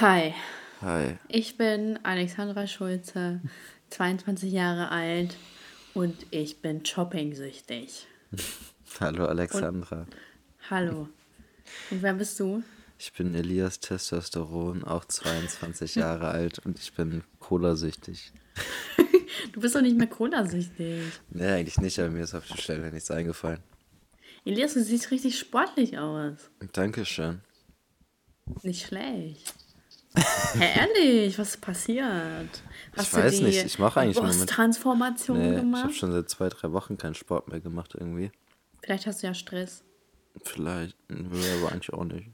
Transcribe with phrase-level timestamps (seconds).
[0.00, 0.32] Hi,
[0.80, 1.18] Hi.
[1.26, 3.40] ich bin Alexandra Schulze,
[3.90, 5.36] 22 Jahre alt
[5.92, 8.06] und ich bin shopping-süchtig.
[9.00, 10.06] Hallo Alexandra.
[10.70, 11.08] Hallo.
[11.90, 12.62] Und wer bist du?
[12.96, 18.32] Ich bin Elias Testosteron, auch 22 Jahre alt und ich bin Cola-süchtig.
[19.52, 21.02] Du bist doch nicht mehr Cola-süchtig.
[21.30, 23.62] Nee, eigentlich nicht, aber mir ist auf die Stelle nichts eingefallen.
[24.44, 26.50] Elias, du siehst richtig sportlich aus.
[26.72, 27.40] Dankeschön.
[28.62, 29.54] Nicht schlecht.
[30.54, 32.62] Hä, ehrlich, was ist passiert?
[32.96, 35.94] Hast weiß du die nicht, ich mache eigentlich im Moment- Brusttransformation Nee, ich habe gemacht?
[35.94, 38.30] schon seit zwei, drei Wochen keinen Sport mehr gemacht irgendwie.
[38.82, 39.82] Vielleicht hast du ja Stress.
[40.44, 42.28] Vielleicht, aber eigentlich auch nicht.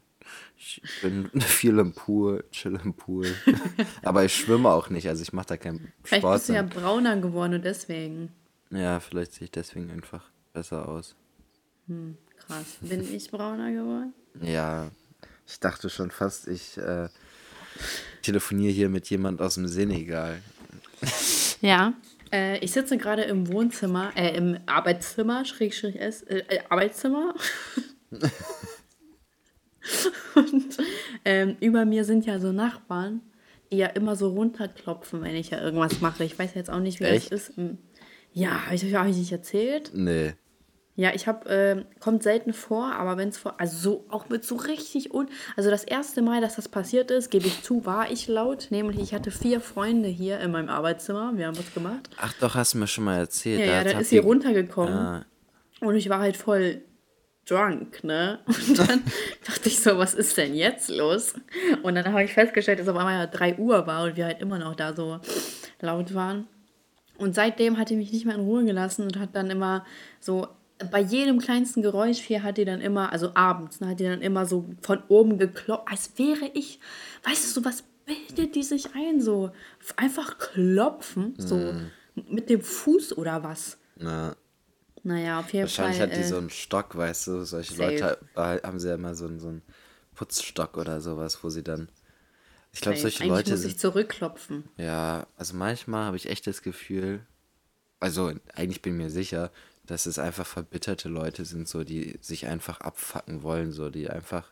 [0.57, 3.27] Ich bin viel im Pool, chill im Pool.
[4.03, 6.35] aber ich schwimme auch nicht, also ich mache da keinen Vielleicht Sport.
[6.37, 8.33] bist du ja brauner geworden und deswegen.
[8.71, 11.15] ja, vielleicht sehe ich deswegen einfach besser aus.
[12.47, 12.65] Krass.
[12.81, 14.15] Bin ich brauner geworden?
[14.41, 14.91] Ja,
[15.47, 17.09] ich dachte schon fast, ich äh,
[18.23, 20.41] telefoniere hier mit jemand aus dem Senegal.
[21.61, 21.95] Ja.
[22.33, 27.35] Äh, ich sitze gerade im Wohnzimmer, äh, im Arbeitszimmer, Schrägstrich S, äh, äh, Arbeitszimmer.
[30.35, 30.77] Und
[31.25, 33.21] ähm, über mir sind ja so Nachbarn,
[33.71, 36.25] die ja immer so runterklopfen, wenn ich ja irgendwas mache.
[36.25, 37.33] Ich weiß jetzt auch nicht, wie Echt?
[37.33, 37.57] das ist.
[37.57, 37.79] Hm.
[38.33, 39.93] Ja, habe ich euch auch nicht erzählt?
[39.95, 40.35] Nee.
[40.97, 44.45] Ja, ich habe, ähm, kommt selten vor, aber wenn es vor, also so, auch mit
[44.45, 48.13] so richtig un, also das erste Mal, dass das passiert ist, gebe ich zu, war
[48.13, 52.09] ich laut, nämlich ich hatte vier Freunde hier in meinem Arbeitszimmer, wir haben was gemacht.
[52.17, 53.59] Ach doch, hast du mir schon mal erzählt.
[53.59, 55.27] Ja, da ja, dann ist sie runtergekommen Ah,
[55.81, 56.83] und ich war halt voll
[57.47, 58.39] drunk, ne?
[58.47, 59.03] Und dann
[59.45, 61.35] dachte ich so, was ist denn jetzt los?
[61.83, 64.41] Und dann habe ich festgestellt, dass auf einmal ja 3 Uhr war und wir halt
[64.41, 65.21] immer noch da so
[65.81, 66.47] laut waren.
[67.19, 69.85] Und seitdem hat die mich nicht mehr in Ruhe gelassen und hat dann immer
[70.21, 70.49] so,
[70.91, 74.23] bei jedem kleinsten Geräusch hier hat die dann immer, also abends, ne, hat die dann
[74.23, 76.81] immer so von oben geklopft, als wäre ich,
[77.25, 79.21] weißt du, was bildet die sich ein?
[79.21, 79.51] So
[79.97, 81.75] einfach klopfen, so
[82.29, 83.79] mit dem Fuß oder was?
[83.97, 84.37] na,
[85.03, 86.09] Naja, auf jeden wahrscheinlich Fall.
[86.09, 87.45] hat die äh, so einen Stock, weißt du.
[87.45, 87.83] Solche safe.
[87.85, 89.63] Leute ha- haben sie ja immer so einen, so einen
[90.15, 91.89] Putzstock oder sowas, wo sie dann.
[92.73, 94.65] Ich glaube, solche Eigentlich Leute muss ich zurückklopfen.
[94.77, 97.25] Ja, also manchmal habe ich echt das Gefühl,
[98.01, 99.51] also eigentlich bin ich mir sicher,
[99.87, 104.51] dass es einfach verbitterte Leute sind, so die sich einfach abfacken wollen, so die einfach.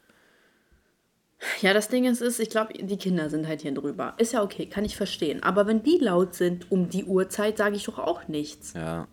[1.60, 4.14] Ja, das Ding ist, ist ich glaube, die Kinder sind halt hier drüber.
[4.18, 5.42] Ist ja okay, kann ich verstehen.
[5.42, 8.74] Aber wenn die laut sind um die Uhrzeit, sage ich doch auch nichts.
[8.74, 9.08] Ja,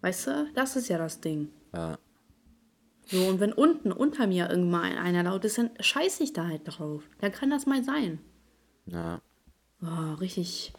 [0.00, 0.50] Weißt du?
[0.54, 1.48] Das ist ja das Ding.
[1.74, 1.98] ja.
[3.06, 6.62] So, und wenn unten unter mir irgendwann einer laut ist, dann scheiße ich da halt
[6.64, 7.02] drauf.
[7.18, 8.20] Dann kann das mal sein.
[8.86, 9.20] Ja.
[9.82, 10.72] Oh, richtig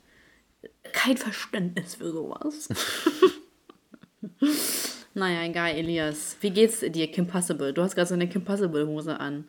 [0.91, 2.69] kein Verständnis für sowas.
[5.13, 6.37] naja, egal, Elias.
[6.41, 7.73] Wie geht's dir, Kim Possible?
[7.73, 9.45] Du hast gerade so eine Kim Possible-Hose an.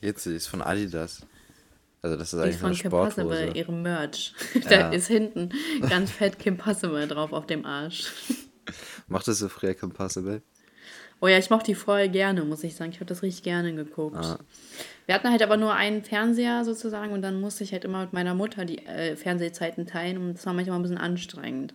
[0.00, 1.26] Geht's, die ist von Adidas.
[2.02, 3.58] Also das ist Die eigentlich ist von Kim Possible, Sporthose.
[3.58, 4.34] ihre Merch.
[4.54, 4.60] Ja.
[4.70, 5.50] da ist hinten
[5.88, 8.12] ganz fett Kim Possible drauf auf dem Arsch.
[9.08, 10.42] Machtest du früher Impossible?
[11.20, 12.90] Oh ja, ich mochte die voll gerne, muss ich sagen.
[12.90, 14.16] Ich habe das richtig gerne geguckt.
[14.16, 14.38] Ah.
[15.06, 18.12] Wir hatten halt aber nur einen Fernseher sozusagen und dann musste ich halt immer mit
[18.12, 21.74] meiner Mutter die äh, Fernsehzeiten teilen und das war manchmal ein bisschen anstrengend.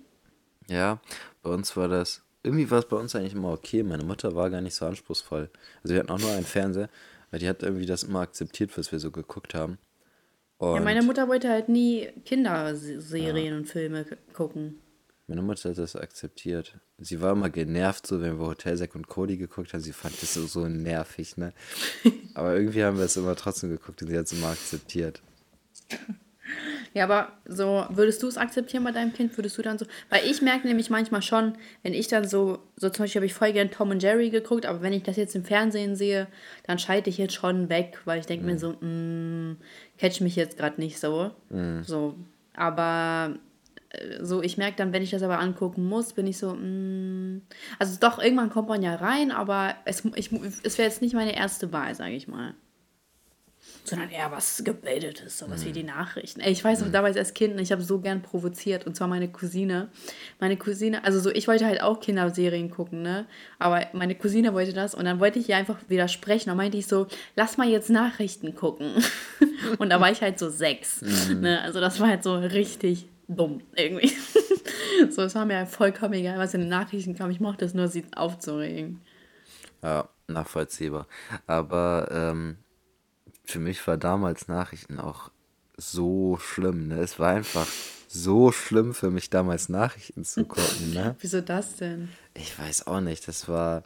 [0.68, 1.00] Ja,
[1.44, 2.22] bei uns war das.
[2.44, 3.84] Irgendwie war es bei uns eigentlich immer okay.
[3.84, 5.50] Meine Mutter war gar nicht so anspruchsvoll.
[5.84, 6.90] Also wir hatten auch nur einen Fernseher,
[7.30, 9.78] weil die hat irgendwie das immer akzeptiert, was wir so geguckt haben.
[10.58, 14.80] Und Ja, meine Mutter wollte halt nie Kinderserien und Filme gucken.
[15.28, 16.78] meine Mutter hat das akzeptiert.
[16.98, 19.82] Sie war immer genervt, so wenn wir Hotelsack und Cody geguckt haben.
[19.82, 21.54] Sie fand das so, so nervig, ne?
[22.34, 25.22] Aber irgendwie haben wir es immer trotzdem geguckt und sie hat es immer akzeptiert.
[26.94, 29.38] Ja, aber so, würdest du es akzeptieren bei deinem Kind?
[29.38, 29.86] Würdest du dann so.
[30.10, 31.54] Weil ich merke nämlich manchmal schon,
[31.84, 34.66] wenn ich dann so, so zum Beispiel habe ich voll gern Tom und Jerry geguckt,
[34.66, 36.28] aber wenn ich das jetzt im Fernsehen sehe,
[36.68, 39.58] dann schalte ich jetzt schon weg, weil ich denke mir so, mm,
[39.98, 41.32] catch mich jetzt gerade nicht so.
[41.84, 42.16] So.
[42.56, 43.36] Aber
[43.90, 47.42] äh, so, ich merke dann, wenn ich das aber angucken muss, bin ich so, mm,
[47.80, 50.30] also doch, irgendwann kommt man ja rein, aber es, ich,
[50.64, 52.54] es wäre jetzt nicht meine erste Wahl, sage ich mal
[53.84, 56.40] sondern eher was Gebildetes, sowas wie die Nachrichten.
[56.40, 59.28] Ey, ich weiß noch damals als Kind, ich habe so gern provoziert und zwar meine
[59.30, 59.90] Cousine.
[60.40, 63.26] Meine Cousine, also so, ich wollte halt auch Kinderserien gucken, ne?
[63.60, 66.50] Aber meine Cousine wollte das und dann wollte ich ihr einfach widersprechen.
[66.50, 68.94] Dann meinte ich so, lass mal jetzt Nachrichten gucken.
[69.80, 71.02] und da war ich halt so sechs.
[71.02, 71.62] Ne?
[71.62, 74.14] Also das war halt so richtig dumm irgendwie.
[75.10, 77.32] so, es war mir halt vollkommen egal, was in den Nachrichten kam.
[77.32, 79.02] Ich mochte es nur, sie aufzuregen.
[79.84, 81.08] Ja, nachvollziehbar.
[81.48, 82.58] Aber ähm,
[83.52, 85.32] für mich war damals Nachrichten auch
[85.78, 86.88] so schlimm.
[86.88, 87.00] Ne?
[87.00, 87.68] Es war einfach
[88.08, 90.94] so schlimm für mich damals Nachrichten zu gucken.
[90.94, 91.16] Ne?
[91.20, 92.10] Wieso das denn?
[92.34, 93.84] Ich weiß auch nicht, das war.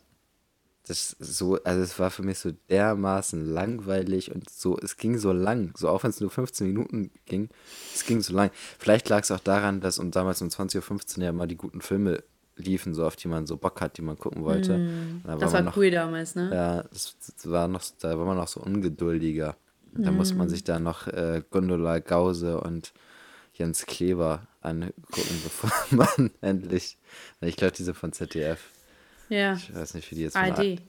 [0.87, 5.31] das so, also es war für mich so dermaßen langweilig und so, es ging so
[5.31, 7.49] lang, so auch wenn es nur 15 Minuten ging,
[7.93, 8.51] es ging so lang.
[8.79, 11.81] Vielleicht lag es auch daran, dass um damals um 20.15 Uhr ja mal die guten
[11.81, 12.23] Filme
[12.57, 14.77] liefen, so auf die man so Bock hat, die man gucken wollte.
[14.77, 16.49] Mm, Da das war noch, cool damals, ne?
[16.53, 19.55] Ja, das, das war noch, da war man noch so ungeduldiger.
[19.93, 20.37] Da musste Mm.
[20.39, 22.93] man sich da noch äh, Gondola Gause und
[23.53, 24.93] Jens Kleber angucken,
[25.43, 26.97] bevor man endlich,
[27.41, 28.59] ich glaube, diese von ZDF.
[29.29, 29.53] Ja.
[29.53, 30.81] Ich weiß nicht, wie die jetzt von ARD.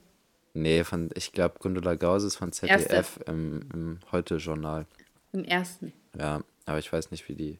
[0.54, 4.86] Nee, von, ich glaube, Gundula Gause ist von ZDF im, im Heute-Journal.
[5.32, 5.92] Im ersten.
[6.18, 7.58] Ja, aber ich weiß nicht, wie die.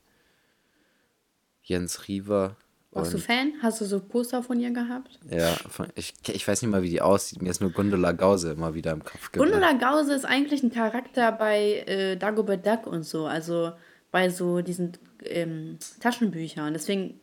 [1.63, 2.57] Jens Riewer.
[2.97, 3.53] Warst du Fan?
[3.63, 5.19] Hast du so Poster von ihr gehabt?
[5.31, 5.55] ja,
[5.95, 7.43] ich, ich weiß nicht mal, wie die aussieht.
[7.43, 9.53] Mir ist nur Gundula Gause immer wieder im Kopf geblieben.
[9.61, 13.73] Gundula Gause ist eigentlich ein Charakter bei äh, Dagobert Duck und so, also
[14.11, 14.93] bei so diesen
[15.25, 16.73] ähm, Taschenbüchern.
[16.73, 17.21] Deswegen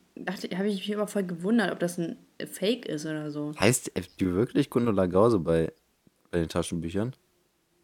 [0.56, 2.18] habe ich mich immer voll gewundert, ob das ein
[2.52, 3.52] Fake ist oder so.
[3.60, 5.72] Heißt die wirklich Gundula Gause bei,
[6.32, 7.16] bei den Taschenbüchern?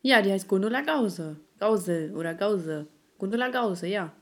[0.02, 1.38] Ja, die heißt Gundula Gause.
[1.60, 2.88] Gausel oder Gause.
[3.18, 4.14] Gundula Gause, ja.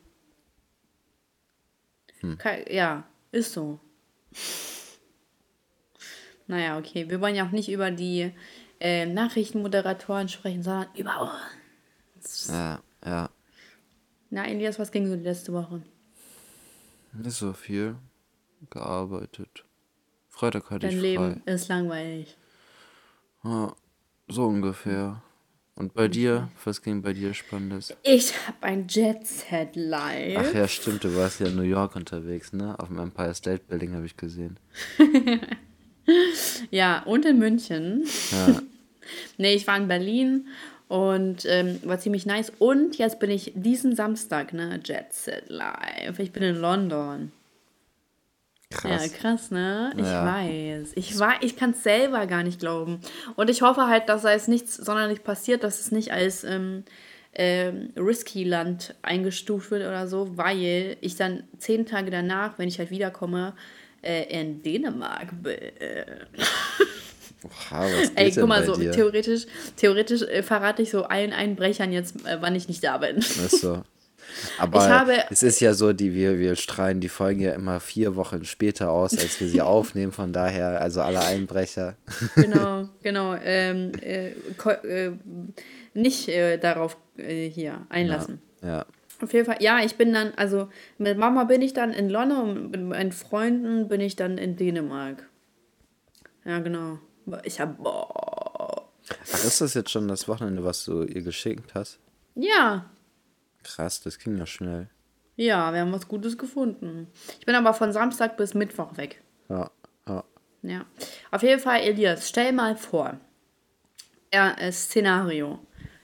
[2.40, 3.79] Ke- Ja, ist so.
[6.47, 7.09] Naja, okay.
[7.09, 8.31] Wir wollen ja auch nicht über die
[8.79, 11.31] äh, Nachrichtenmoderatoren sprechen, sondern über
[12.15, 12.47] uns.
[12.50, 13.29] Ja, ja.
[14.29, 15.81] Na, Elias, was ging so die letzte Woche?
[17.13, 17.95] Nicht so viel.
[18.69, 19.65] Gearbeitet.
[20.30, 21.53] Freitag hatte Dein ich Leben frei.
[21.53, 22.38] ist langweilig.
[23.44, 23.75] Ja,
[24.27, 25.21] so ungefähr.
[25.77, 26.50] Und bei dir?
[26.65, 27.95] Was ging bei dir Spannendes?
[28.03, 30.38] Ich habe ein Jet Set live.
[30.39, 32.77] Ach ja, stimmt, du warst ja in New York unterwegs, ne?
[32.79, 34.59] Auf dem Empire State Building habe ich gesehen.
[36.71, 38.06] Ja, und in München.
[38.31, 38.62] Ja.
[39.38, 40.47] Nee, ich war in Berlin
[40.89, 42.51] und ähm, war ziemlich nice.
[42.59, 44.81] Und jetzt bin ich diesen Samstag, ne?
[44.83, 46.19] Jet Set live.
[46.19, 47.31] Ich bin in London.
[48.69, 49.06] Krass.
[49.06, 49.94] Ja, krass, ne?
[49.96, 50.25] Ich Ja.
[50.25, 50.92] weiß.
[50.96, 53.00] Ich, war, ich kann es selber gar nicht glauben.
[53.36, 56.84] Und ich hoffe halt, dass da jetzt nichts sonderlich passiert, dass es nicht als ähm,
[57.34, 62.78] ähm, risky Land eingestuft wird oder so, weil ich dann zehn Tage danach, wenn ich
[62.80, 63.54] halt wiederkomme,
[64.02, 65.56] äh, in Dänemark bin.
[67.44, 68.92] Oha, was geht Ey, guck mal, so dir?
[68.92, 69.46] theoretisch,
[69.78, 73.18] theoretisch äh, verrate ich so allen Einbrechern jetzt, äh, wann ich nicht da bin.
[73.18, 73.81] Ist so.
[74.57, 78.45] Aber es ist ja so, die, wir, wir strahlen die Folgen ja immer vier Wochen
[78.45, 80.12] später aus, als wir sie aufnehmen.
[80.12, 81.95] Von daher, also alle Einbrecher.
[82.35, 83.35] genau, genau.
[83.35, 85.12] Ähm, äh, äh,
[85.94, 88.41] nicht äh, darauf äh, hier einlassen.
[88.62, 88.85] Ja.
[89.21, 90.69] Auf jeden Fall, ja, ich bin dann, also
[91.00, 94.56] mit Mama bin ich dann in London und mit meinen Freunden bin ich dann in
[94.56, 95.27] Dänemark.
[96.45, 97.00] Ja, genau.
[97.44, 98.88] Ich hab, boah.
[99.09, 102.00] Ach, ist das jetzt schon das Wochenende, was du ihr geschickt hast?
[102.35, 102.85] Ja,
[103.75, 104.90] Krass, das ging ja schnell.
[105.36, 107.08] ja, wir haben was Gutes gefunden.
[107.40, 109.22] Ich bin aber von Samstag bis Mittwoch weg.
[109.50, 109.69] Ja,
[110.08, 110.24] ja.
[110.64, 110.86] Ja.
[111.31, 113.19] Auf jeden Fall, Elias, stell mal vor,
[114.34, 115.60] ja, äh, Szenario.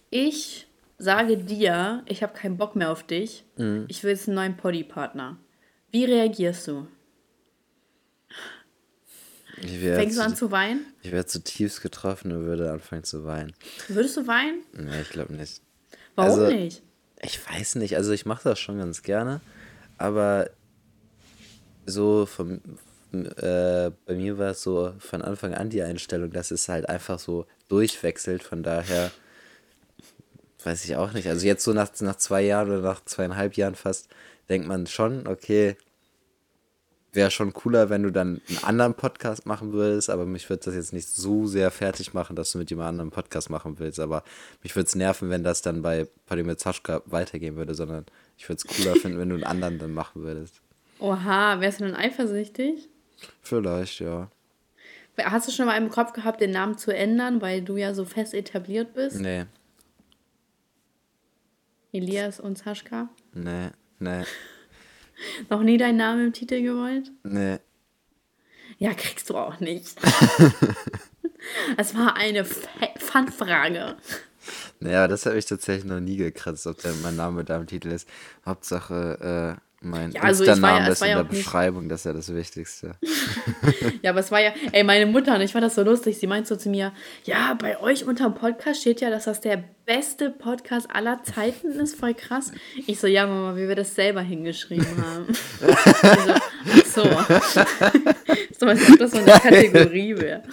[0.10, 0.68] Ich
[1.00, 3.46] sage dir, ich habe keinen Bock mehr auf dich.
[3.88, 5.38] Ich will jetzt einen neuen Poddy-Partner.
[5.92, 6.88] Wie reagierst du?
[9.62, 10.86] Ich wäre Fängst du an zu weinen?
[11.02, 13.54] ich wär zutiefst getroffen und würde anfangen zu weinen.
[13.88, 14.64] Würdest du weinen?
[14.74, 15.62] Nee, ich glaube nicht.
[16.16, 16.82] Warum Also- nicht?
[17.24, 19.42] Ich weiß nicht, also ich mache das schon ganz gerne,
[19.98, 20.50] aber
[21.86, 22.60] so vom,
[23.14, 27.20] äh, bei mir war es so von Anfang an die Einstellung, dass es halt einfach
[27.20, 29.12] so durchwechselt, von daher
[30.64, 31.28] weiß ich auch nicht.
[31.28, 34.10] Also jetzt so nach, nach zwei Jahren oder nach zweieinhalb Jahren fast,
[34.50, 35.78] denkt man schon, okay,
[37.14, 40.76] wäre schon cooler, wenn du dann einen anderen Podcast machen würdest, aber mich würde das
[40.76, 44.24] jetzt nicht so sehr fertig machen, dass du mit jemand anderem Podcast machen willst, aber
[44.64, 48.06] mich würde es nerven, wenn das dann bei Party mit Saschka weitergehen würde, sondern
[48.38, 50.62] ich würde es cooler finden, wenn du einen anderen dann machen würdest.
[51.00, 52.90] Oha, wärst du dann eifersüchtig?
[53.42, 54.30] Vielleicht, ja.
[55.18, 58.04] Hast du schon mal im Kopf gehabt, den Namen zu ändern, weil du ja so
[58.06, 59.20] fest etabliert bist?
[59.20, 59.46] Nee,
[61.94, 63.08] Elias und Saschka?
[63.34, 64.24] nee, nee,
[65.50, 67.12] Noch nie deinen Namen im Titel gewollt?
[67.24, 67.60] nee.
[68.80, 69.96] Ja, kriegst du auch nicht.
[71.78, 73.98] Es war eine Fa- Fun-Frage.
[74.80, 77.90] Naja, das habe ich tatsächlich noch nie gekratzt, ob der mein Name da im Titel
[77.90, 78.08] ist.
[78.46, 82.06] Hauptsache, äh, mein Ja, also ja- Insta-Name es ist in ja der Beschreibung, das ist
[82.06, 82.92] ja das Wichtigste.
[84.02, 86.28] Ja, aber es war ja, ey, meine Mutter, und ich fand das so lustig, sie
[86.28, 86.92] meint so zu mir,
[87.24, 91.96] ja, bei euch unterm Podcast steht ja, dass das der beste Podcast aller Zeiten ist,
[91.98, 92.52] voll krass.
[92.86, 95.28] Ich so, ja, Mama, wie wir das selber hingeschrieben haben.
[96.86, 97.62] So, ach so.
[98.60, 100.44] so, als ob das so eine Kategorie wäre.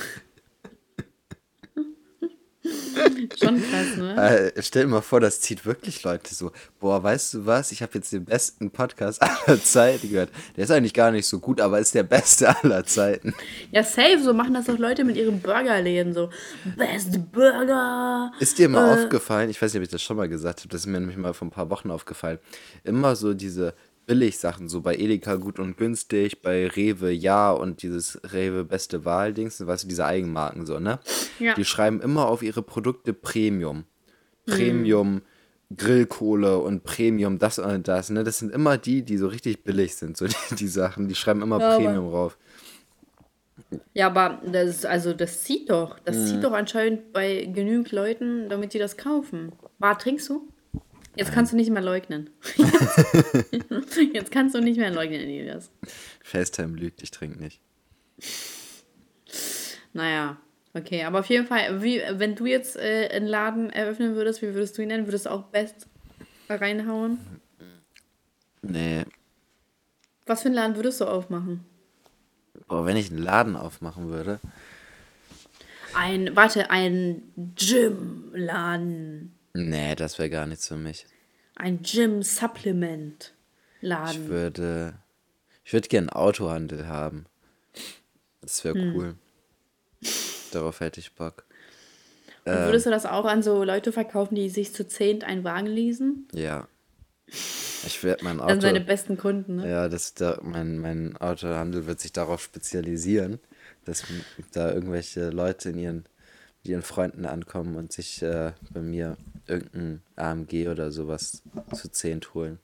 [3.43, 4.53] Schon krass, ne?
[4.55, 6.53] Äh, stell dir mal vor, das zieht wirklich Leute so.
[6.79, 7.73] Boah, weißt du was?
[7.73, 10.31] Ich habe jetzt den besten Podcast aller Zeiten gehört.
[10.57, 13.35] Der ist eigentlich gar nicht so gut, aber ist der beste aller Zeiten.
[13.71, 14.21] Ja, safe.
[14.23, 16.13] So machen das auch Leute mit ihren Burgerläden.
[16.13, 16.29] So,
[16.77, 18.33] Best Burger.
[18.41, 19.49] Ist dir mal äh, aufgefallen?
[19.49, 20.69] Ich weiß nicht, ob ich das schon mal gesagt habe.
[20.69, 22.39] Das ist mir nämlich mal vor ein paar Wochen aufgefallen.
[22.85, 23.75] Immer so diese
[24.07, 29.65] Billigsachen, so bei Edeka gut und günstig, bei Rewe ja und dieses Rewe beste Wahl-Dings,
[29.65, 30.99] weißt du, diese Eigenmarken so, ne?
[31.39, 31.55] Ja.
[31.55, 33.85] Die schreiben immer auf ihre Produkte Premium.
[34.47, 35.23] Premium mhm.
[35.77, 38.25] Grillkohle und Premium das und das, ne?
[38.25, 41.43] Das sind immer die, die so richtig billig sind, so die, die Sachen, die schreiben
[41.43, 42.39] immer ja, Premium aber, rauf.
[43.95, 45.99] Ja, aber das, also das zieht doch.
[46.01, 46.27] Das mhm.
[46.27, 49.53] zieht doch anscheinend bei genügend Leuten, damit die das kaufen.
[49.79, 50.49] War, trinkst du?
[51.17, 52.31] Jetzt kannst du nicht mehr leugnen.
[54.13, 55.71] Jetzt kannst du nicht mehr leugnen, Elias.
[56.23, 57.61] FaceTime lügt, ich trinke nicht.
[59.93, 60.37] Naja,
[60.73, 64.55] okay, aber auf jeden Fall, wie, wenn du jetzt äh, einen Laden eröffnen würdest, wie
[64.55, 65.07] würdest du ihn nennen?
[65.07, 65.89] Würdest du auch Best
[66.49, 67.19] reinhauen?
[68.63, 69.05] Nee.
[70.27, 71.65] Was für einen Laden würdest du aufmachen?
[72.69, 74.39] Boah, wenn ich einen Laden aufmachen würde.
[75.95, 77.23] Ein, warte, ein
[77.57, 79.35] Gym-Laden.
[79.53, 81.07] Nee, das wäre gar nichts für mich.
[81.57, 84.23] Ein Gym-Supplement-Laden.
[84.23, 84.95] Ich würde.
[85.65, 87.27] Ich würde gerne Autohandel haben.
[88.41, 88.97] Das wäre hm.
[88.97, 89.15] cool.
[90.53, 91.45] Darauf hätte ich Bock.
[92.45, 95.67] Und würdest du das auch an so Leute verkaufen, die sich zu zehnt einen Wagen
[95.67, 96.27] leasen?
[96.33, 96.67] Ja.
[97.27, 98.49] Ich werde mein Auto.
[98.49, 99.71] Dann seine besten Kunden, ne?
[99.71, 103.39] Ja, das da, mein, mein Autohandel wird sich darauf spezialisieren,
[103.85, 104.05] dass
[104.53, 105.97] da irgendwelche Leute in ihren,
[106.63, 109.17] mit ihren Freunden ankommen und sich äh, bei mir
[109.51, 111.43] irgendein AMG oder sowas
[111.73, 112.59] zu zehnt holen.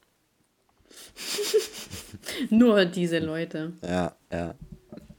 [2.51, 3.73] Nur diese Leute.
[3.83, 4.55] Ja, ja.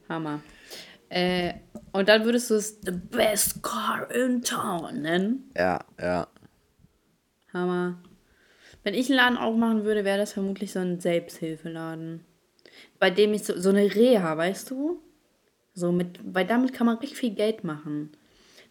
[0.09, 0.41] Hammer.
[1.09, 1.53] Äh,
[1.91, 5.51] und dann würdest du es The Best Car in Town nennen?
[5.55, 6.27] Ja, ja.
[7.53, 8.01] Hammer.
[8.83, 12.23] Wenn ich einen Laden aufmachen würde, wäre das vermutlich so ein Selbsthilfeladen.
[12.99, 15.01] Bei dem ich so, so eine Reha, weißt du?
[15.73, 18.11] So mit, weil damit kann man richtig viel Geld machen.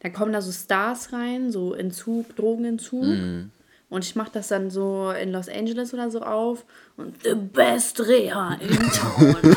[0.07, 3.03] Da kommen da so Stars rein, so Entzug, Drogenentzug.
[3.03, 3.51] Mhm.
[3.89, 6.65] Und ich mache das dann so in Los Angeles oder so auf.
[6.97, 9.57] Und the best Reha in town.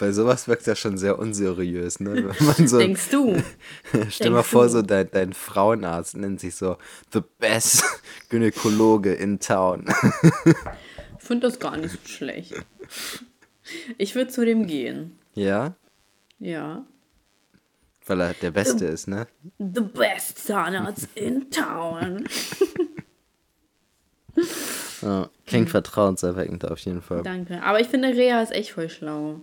[0.00, 2.34] Bei sowas wirkt ja schon sehr unseriös, ne?
[2.66, 3.40] So, Denkst du?
[4.10, 4.70] stell mal vor, du?
[4.70, 6.78] so dein, dein Frauenarzt nennt sich so
[7.12, 7.84] The Best
[8.28, 9.84] Gynäkologe in Town.
[11.16, 12.54] ich finde das gar nicht so schlecht.
[13.98, 15.16] Ich würde zu dem gehen.
[15.34, 15.76] Ja?
[16.40, 16.84] Ja.
[18.10, 19.28] Weil er der Beste the, ist, ne?
[19.58, 22.26] The best Zahnarzt in town.
[25.02, 25.70] ja, klingt mhm.
[25.70, 27.22] vertrauenserweckend auf jeden Fall.
[27.22, 27.62] Danke.
[27.62, 29.42] Aber ich finde, Rea ist echt voll schlau.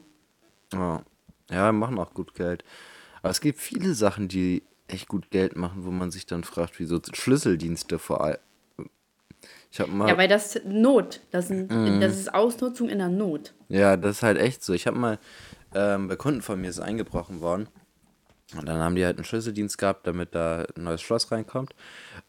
[0.74, 1.02] Ja.
[1.50, 2.66] ja, machen auch gut Geld.
[3.22, 6.78] Aber es gibt viele Sachen, die echt gut Geld machen, wo man sich dann fragt,
[6.78, 8.40] wieso Schlüsseldienste vor allem.
[9.72, 12.02] Ich hab mal, ja, weil das Not, das, sind, mm.
[12.02, 13.54] das ist Ausnutzung in der Not.
[13.70, 14.74] Ja, das ist halt echt so.
[14.74, 15.20] Ich habe mal
[15.74, 17.70] ähm, bei Kunden von mir ist eingebrochen worden
[18.56, 21.74] und dann haben die halt einen Schlüsseldienst gehabt, damit da ein neues Schloss reinkommt.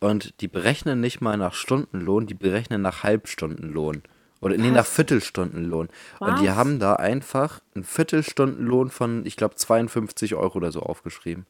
[0.01, 4.03] Und die berechnen nicht mal nach Stundenlohn, die berechnen nach Halbstundenlohn.
[4.41, 5.89] Oder nee, nach Viertelstundenlohn.
[6.19, 6.29] Was?
[6.29, 11.47] Und die haben da einfach einen Viertelstundenlohn von, ich glaube, 52 Euro oder so aufgeschrieben.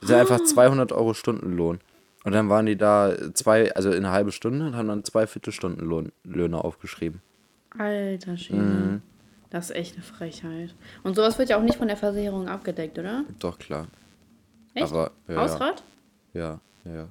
[0.00, 0.20] Das ist ah.
[0.20, 1.80] einfach 200 Euro Stundenlohn.
[2.24, 5.26] Und dann waren die da zwei, also in einer halben Stunde und haben dann zwei
[5.26, 7.20] Viertelstundenlöhne aufgeschrieben.
[7.76, 8.62] Alter Schwede.
[8.62, 9.02] Mhm.
[9.50, 10.74] Das ist echt eine Frechheit.
[11.02, 13.24] Und sowas wird ja auch nicht von der Versicherung abgedeckt, oder?
[13.38, 13.86] Doch, klar.
[14.74, 14.92] Echt?
[14.92, 15.82] Aber, ja, Ausrat?
[16.32, 17.08] Ja, ja.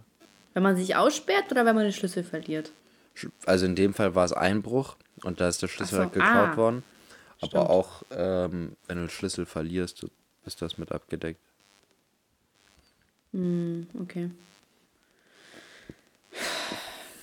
[0.53, 2.72] Wenn man sich aussperrt oder wenn man den Schlüssel verliert?
[3.46, 6.50] Also in dem Fall war es Einbruch und da ist der Schlüssel so, halt geklaut
[6.53, 6.84] ah, worden.
[7.41, 7.70] Aber stimmt.
[7.70, 10.05] auch ähm, wenn du den Schlüssel verlierst,
[10.46, 11.39] ist das mit abgedeckt.
[13.32, 14.29] Hm, okay.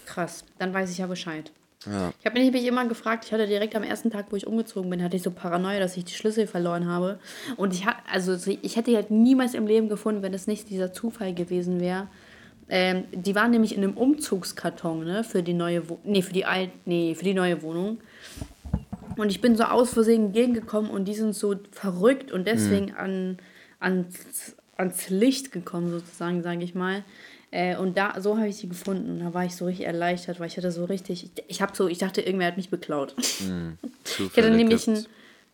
[0.07, 1.53] Krass, dann weiß ich ja Bescheid.
[1.87, 2.13] Ja.
[2.21, 4.91] Ich habe mich nämlich immer gefragt, ich hatte direkt am ersten Tag, wo ich umgezogen
[4.91, 7.19] bin, hatte ich so Paranoia, dass ich die Schlüssel verloren habe.
[7.57, 11.33] Und ich, also, ich hätte halt niemals im Leben gefunden, wenn es nicht dieser Zufall
[11.33, 12.09] gewesen wäre.
[12.69, 16.45] Ähm, die waren nämlich in einem Umzugskarton, ne, für die neue Wo nee, für die
[16.45, 17.99] Alt nee, für die neue Wohnung.
[19.17, 22.97] Und ich bin so aus Versehen entgegengekommen und die sind so verrückt und deswegen mhm.
[22.97, 23.39] an,
[23.81, 27.05] ans, ans Licht gekommen, sozusagen, sage ich mal.
[27.51, 29.21] Äh, und da, so habe ich sie gefunden.
[29.21, 31.89] Da war ich so richtig erleichtert, weil ich hatte so richtig, ich, ich habe so,
[31.89, 33.15] ich dachte, irgendwer hat mich beklaut.
[33.41, 33.71] Mm,
[34.05, 35.07] ich hatte nämlich einen,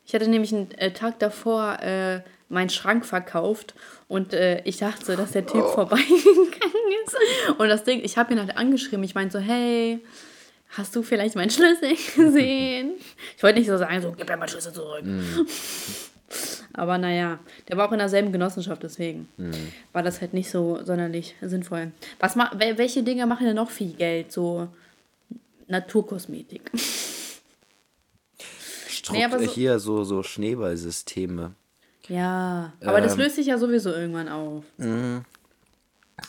[0.05, 3.75] ich hatte nämlich einen äh, Tag davor äh, meinen Schrank verkauft
[4.09, 5.73] und äh, ich dachte so, dass der Typ oh.
[5.73, 7.17] vorbeigegangen ist.
[7.59, 9.03] Und das Ding, ich habe ihn halt angeschrieben.
[9.03, 10.01] Ich meinte so, hey,
[10.71, 12.93] hast du vielleicht meinen Schlüssel gesehen?
[13.37, 15.05] Ich wollte nicht so sagen, so, gib mir meinen Schlüssel zurück.
[15.05, 15.21] Mm.
[16.73, 19.29] Aber naja, der war auch in derselben Genossenschaft, deswegen
[19.93, 21.93] war das halt nicht so sonderlich sinnvoll.
[22.19, 24.31] Was ma wel- welche Dinge machen denn noch viel Geld?
[24.33, 24.69] So
[25.69, 26.71] Naturkosmetik.
[28.89, 31.53] Strukt Nee, so- hier so, so Schneeballsysteme.
[32.09, 33.19] Ja, aber das Ähm.
[33.21, 34.65] löst sich ja sowieso irgendwann auf.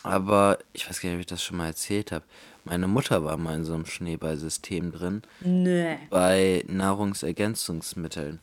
[0.02, 2.24] Aber ich weiß gar nicht, ob ich das schon mal erzählt habe.
[2.68, 5.94] Meine Mutter war mal in so einem Schneeballsystem drin Nö.
[6.10, 8.40] bei Nahrungsergänzungsmitteln.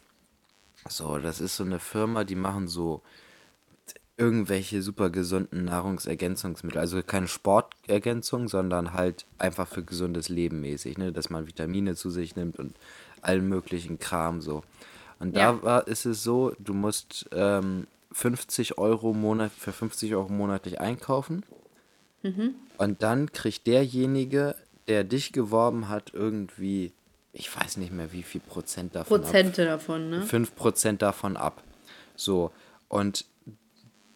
[0.89, 3.01] So, das ist so eine Firma, die machen so
[4.17, 6.79] irgendwelche super gesunden Nahrungsergänzungsmittel.
[6.79, 11.11] Also keine Sportergänzung, sondern halt einfach für gesundes Leben mäßig, ne?
[11.11, 12.75] Dass man Vitamine zu sich nimmt und
[13.21, 14.63] allen möglichen Kram so.
[15.19, 15.63] Und da Ja.
[15.63, 21.43] war, ist es so, du musst ähm, 50 Euro Monat, für 50 Euro monatlich einkaufen.
[22.77, 24.55] Und dann kriegt derjenige,
[24.87, 26.91] der dich geworben hat, irgendwie,
[27.33, 29.25] ich weiß nicht mehr, wie viel Prozent davon ab.
[29.25, 30.21] Prozente davon, ne?
[30.23, 31.63] 5% davon ab.
[32.15, 32.51] So.
[32.87, 33.25] Und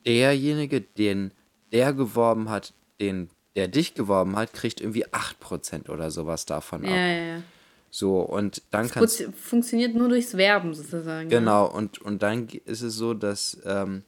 [0.05, 1.31] derjenige, den
[1.71, 6.89] der geworben hat, den der dich geworben hat, kriegt irgendwie 8% oder sowas davon ab.
[6.89, 7.41] Ja, ja, ja.
[7.91, 11.29] So, und dann kannst Fun- Funktioniert nur durchs Werben sozusagen.
[11.29, 11.39] ja.
[11.39, 14.03] Genau, und, und dann ist es so, dass ähm,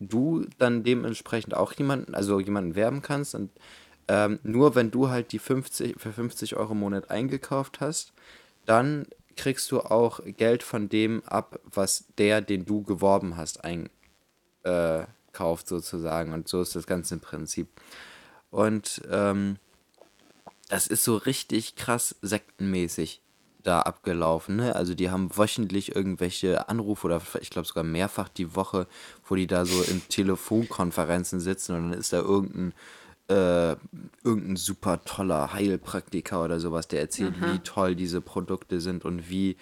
[0.00, 3.50] du dann dementsprechend auch jemanden, also jemanden werben kannst und
[4.08, 8.14] ähm, nur wenn du halt die 50, für 50 Euro im Monat eingekauft hast,
[8.64, 13.96] dann kriegst du auch Geld von dem ab, was der, den du geworben hast, einkauft
[14.64, 16.32] äh, sozusagen.
[16.32, 17.68] Und so ist das Ganze im Prinzip.
[18.50, 19.56] Und ähm,
[20.68, 23.22] das ist so richtig krass sektenmäßig
[23.62, 24.56] da abgelaufen.
[24.56, 24.74] Ne?
[24.74, 28.86] Also die haben wöchentlich irgendwelche Anrufe oder ich glaube sogar mehrfach die Woche,
[29.26, 32.72] wo die da so in Telefonkonferenzen sitzen und dann ist da irgendein
[33.28, 33.76] äh,
[34.24, 39.56] irgendein super toller Heilpraktiker oder sowas, der erzählt, wie toll diese Produkte sind und wie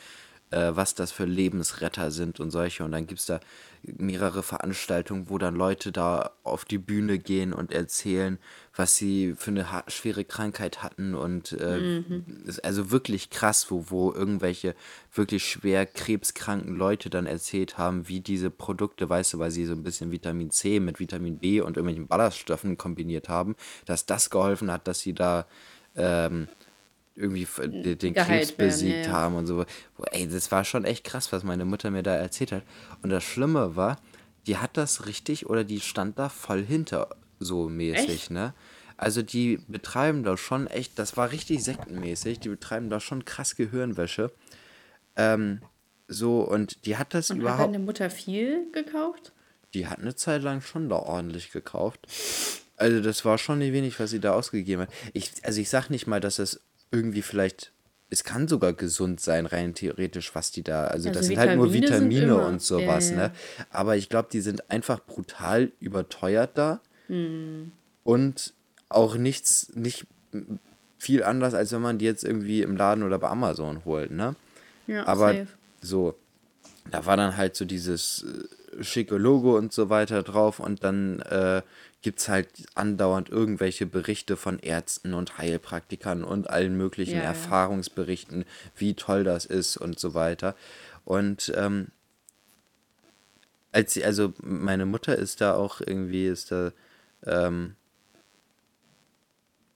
[0.51, 2.85] äh, was das für Lebensretter sind und solche.
[2.85, 3.41] Und dann gibt es da
[3.97, 8.39] mehrere Veranstaltungen, wo dann Leute da auf die Bühne gehen und erzählen,
[8.75, 11.15] was sie für eine schwere Krankheit hatten.
[11.15, 12.03] Und äh,
[12.45, 14.75] ist also wirklich krass, wo, wo irgendwelche
[15.13, 19.73] wirklich schwer krebskranken Leute dann erzählt haben, wie diese Produkte, weißt du, weil sie so
[19.73, 24.71] ein bisschen Vitamin C mit Vitamin B und irgendwelchen Ballaststoffen kombiniert haben, dass das geholfen
[24.71, 25.47] hat, dass sie da
[25.97, 26.49] ähm,
[27.17, 29.13] irgendwie den, den Krebs werden, besiegt ja, ja.
[29.13, 29.65] haben und so.
[30.13, 32.63] Ey, das war schon echt krass, was meine Mutter mir da erzählt hat.
[33.03, 33.99] Und das Schlimme war,
[34.47, 38.31] die hat das richtig oder die stand da voll hinter so mäßig, Echt?
[38.31, 38.55] ne?
[38.99, 43.57] Also die betreiben da schon echt, das war richtig sektenmäßig, die betreiben da schon krass
[43.57, 44.31] Gehirnwäsche.
[45.17, 45.61] Ähm,
[46.09, 49.33] so, und die hat das Und hat überhaupt, deine Mutter viel gekauft?
[49.75, 52.07] die hat eine Zeit lang schon da ordentlich gekauft.
[52.77, 54.91] Also das war schon nicht wenig, was sie da ausgegeben hat.
[55.13, 57.73] Ich, also ich sag nicht mal, dass das irgendwie vielleicht,
[58.11, 61.57] es kann sogar gesund sein, rein theoretisch, was die da, also, Also das sind halt
[61.57, 63.17] nur Vitamine Vitamine und sowas, ja.
[63.17, 63.33] ne?
[63.71, 67.71] Aber ich glaube, die sind einfach brutal überteuert da Hm.
[68.03, 68.53] und
[68.89, 70.07] auch nichts, nicht
[70.99, 74.35] viel anders, als wenn man die jetzt irgendwie im Laden oder bei Amazon holt, ne?
[74.89, 75.47] Ja, Aber safe.
[75.83, 76.17] so,
[76.91, 81.21] da war dann halt so dieses äh, schicke Logo und so weiter drauf und dann
[81.21, 81.63] äh,
[82.07, 87.31] gibt es halt andauernd irgendwelche Berichte von Ärzten und Heilpraktikern und allen möglichen Ja, ja.
[87.31, 88.45] Erfahrungsberichten,
[88.77, 90.55] wie toll das ist und so weiter.
[91.05, 91.89] Und ähm,
[93.73, 96.71] als sie, also meine Mutter ist da auch irgendwie, ist da,
[97.25, 97.75] ähm,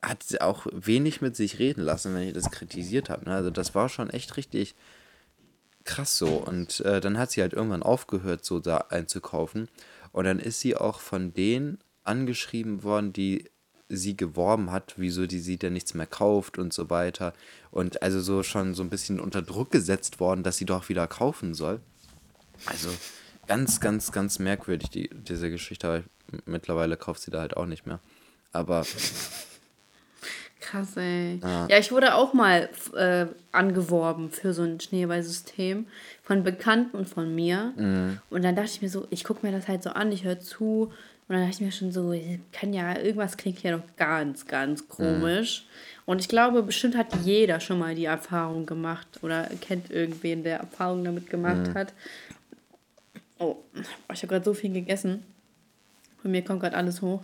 [0.01, 3.25] hat sie auch wenig mit sich reden lassen, wenn ich das kritisiert habe.
[3.25, 3.35] Ne?
[3.35, 4.77] Also das war schon echt richtig
[5.83, 6.29] krass so.
[6.29, 9.69] Und äh, dann hat sie halt irgendwann aufgehört, so da einzukaufen.
[10.13, 11.79] Und dann ist sie auch von denen
[12.11, 13.45] angeschrieben worden, die
[13.89, 17.33] sie geworben hat, wieso die sie denn nichts mehr kauft und so weiter.
[17.71, 21.07] Und also so schon so ein bisschen unter Druck gesetzt worden, dass sie doch wieder
[21.07, 21.81] kaufen soll.
[22.67, 22.89] Also
[23.47, 25.87] ganz, ganz, ganz merkwürdig, die, diese Geschichte.
[25.89, 26.03] Aber
[26.47, 28.01] mittlerweile kauft sie da halt auch nicht mehr.
[28.53, 28.85] Aber
[30.61, 31.41] Krass, ey.
[31.43, 35.87] Ja, ich wurde auch mal äh, angeworben für so ein Schneeballsystem
[36.23, 37.73] von Bekannten und von mir.
[38.29, 40.39] Und dann dachte ich mir so, ich gucke mir das halt so an, ich höre
[40.39, 40.93] zu.
[41.31, 42.13] Und dann dachte ich mir schon so,
[42.51, 45.65] kann ja, irgendwas klingt hier doch ganz, ganz komisch.
[46.05, 50.59] Und ich glaube, bestimmt hat jeder schon mal die Erfahrung gemacht oder kennt irgendwen, der
[50.59, 51.93] Erfahrung damit gemacht hat.
[53.39, 53.59] Oh,
[54.13, 55.25] ich habe gerade so viel gegessen.
[56.21, 57.23] Von mir kommt gerade alles hoch.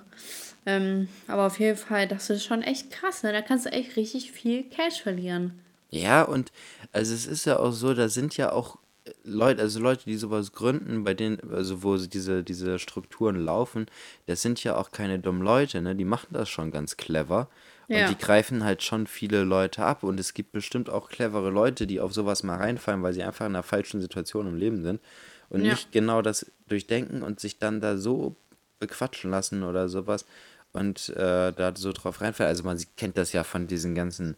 [0.66, 3.32] Ähm, aber auf jeden Fall, das ist schon echt krass, ne?
[3.32, 5.58] Da kannst du echt richtig viel Cash verlieren.
[5.90, 6.52] Ja, und
[6.92, 8.78] also es ist ja auch so, da sind ja auch
[9.24, 13.86] Leute, also Leute, die sowas gründen, bei denen, also wo diese, diese Strukturen laufen,
[14.26, 15.94] das sind ja auch keine dummen Leute, ne?
[15.94, 17.48] Die machen das schon ganz clever.
[17.88, 18.08] Und Ja.
[18.08, 20.02] die greifen halt schon viele Leute ab.
[20.02, 23.46] Und es gibt bestimmt auch clevere Leute, die auf sowas mal reinfallen, weil sie einfach
[23.46, 25.00] in einer falschen Situation im Leben sind.
[25.48, 25.70] und Ja.
[25.70, 28.34] nicht genau das durchdenken und sich dann da so
[28.80, 30.24] bequatschen lassen oder sowas
[30.72, 32.48] und äh, da so drauf reinfallen.
[32.48, 34.36] Also man kennt das ja von diesen ganzen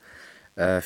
[0.56, 0.82] äh,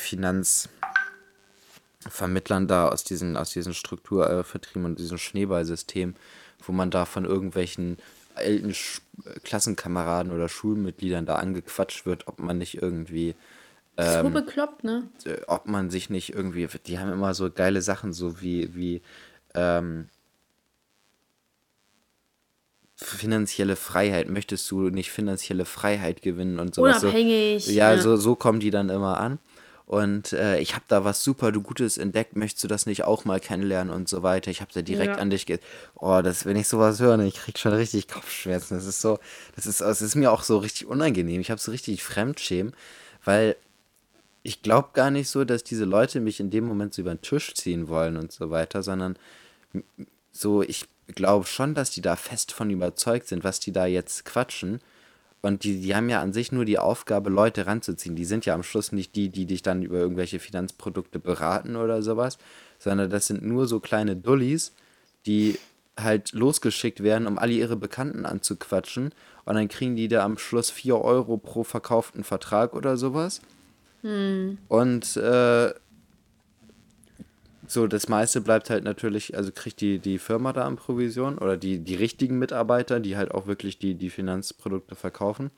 [2.02, 6.14] Finanzvermittlern da aus diesen, aus diesen Strukturvertrieben und diesem Schneeballsystem,
[6.64, 7.98] wo man da von irgendwelchen
[8.34, 9.02] alten Sch
[9.44, 13.34] Klassenkameraden oder Schulmitgliedern da angequatscht wird, ob man nicht irgendwie
[13.98, 15.08] so bekloppt, ne?
[15.26, 19.02] äh, ob man sich nicht irgendwie, die haben immer so geile Sachen, so wie, wie
[19.54, 20.08] ähm,
[22.96, 24.30] finanzielle Freiheit.
[24.30, 27.02] Möchtest du nicht finanzielle Freiheit gewinnen und sowas?
[27.02, 28.00] Unabhängig, So, ja, ja.
[28.00, 29.38] So, so kommen die dann immer an.
[29.92, 33.26] Und äh, ich habe da was super du Gutes entdeckt, möchtest du das nicht auch
[33.26, 34.50] mal kennenlernen und so weiter.
[34.50, 35.22] Ich habe da direkt Ja.
[35.22, 35.58] an dich ge
[35.96, 38.74] Oh, das, wenn ich sowas höre, ne, ich krieg schon richtig Kopfschmerzen.
[38.74, 39.18] Das ist so,
[39.54, 41.42] das ist, das ist mir auch so richtig unangenehm.
[41.42, 42.72] Ich habe so richtig Fremdschämen,
[43.22, 43.54] weil
[44.42, 47.20] ich glaube gar nicht so, dass diese Leute mich in dem Moment so über den
[47.20, 49.18] Tisch ziehen wollen und so weiter, sondern
[50.32, 54.24] so, ich glaube schon, dass die da fest von überzeugt sind, was die da jetzt
[54.24, 54.80] quatschen.
[55.42, 58.14] Und die, die haben ja an sich nur die Aufgabe, Leute ranzuziehen.
[58.14, 62.00] Die sind ja am Schluss nicht die, die dich dann über irgendwelche Finanzprodukte beraten oder
[62.02, 62.38] sowas,
[62.78, 64.72] sondern das sind nur so kleine Dullis,
[65.26, 65.58] die
[65.98, 69.12] halt losgeschickt werden, um alle ihre Bekannten anzuquatschen.
[69.44, 73.42] Und dann kriegen die da am Schluss 4 Euro pro verkauften Vertrag oder sowas.
[74.68, 75.74] Und äh,
[77.72, 81.56] so, das meiste bleibt halt natürlich, also kriegt die, die Firma da an Provision oder
[81.56, 85.50] die, die richtigen Mitarbeiter, die halt auch wirklich die, die Finanzprodukte verkaufen.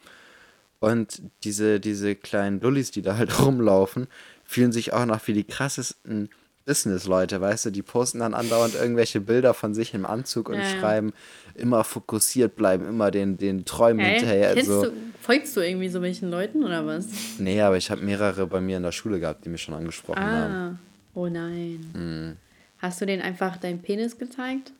[0.81, 4.07] Und diese, diese kleinen Dullis, die da halt rumlaufen,
[4.44, 6.29] fühlen sich auch noch wie die krassesten
[6.66, 10.62] Business-Leute, weißt du, die posten dann andauernd irgendwelche Bilder von sich im Anzug und Ja,
[10.62, 10.79] ja.
[10.79, 11.12] schreiben,
[11.55, 14.18] immer fokussiert bleiben, immer den, den Träumen Hä?
[14.18, 14.55] hinterher.
[14.55, 14.85] Kennst so.
[14.85, 17.07] du, folgst du irgendwie so welchen Leuten oder was?
[17.38, 20.22] Nee, aber ich habe mehrere bei mir in der Schule gehabt, die mich schon angesprochen
[20.22, 20.79] haben.
[21.14, 22.37] Oh nein.
[22.79, 24.72] Hast du denen einfach deinen Penis gezeigt?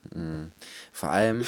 [0.93, 1.45] Vor allem,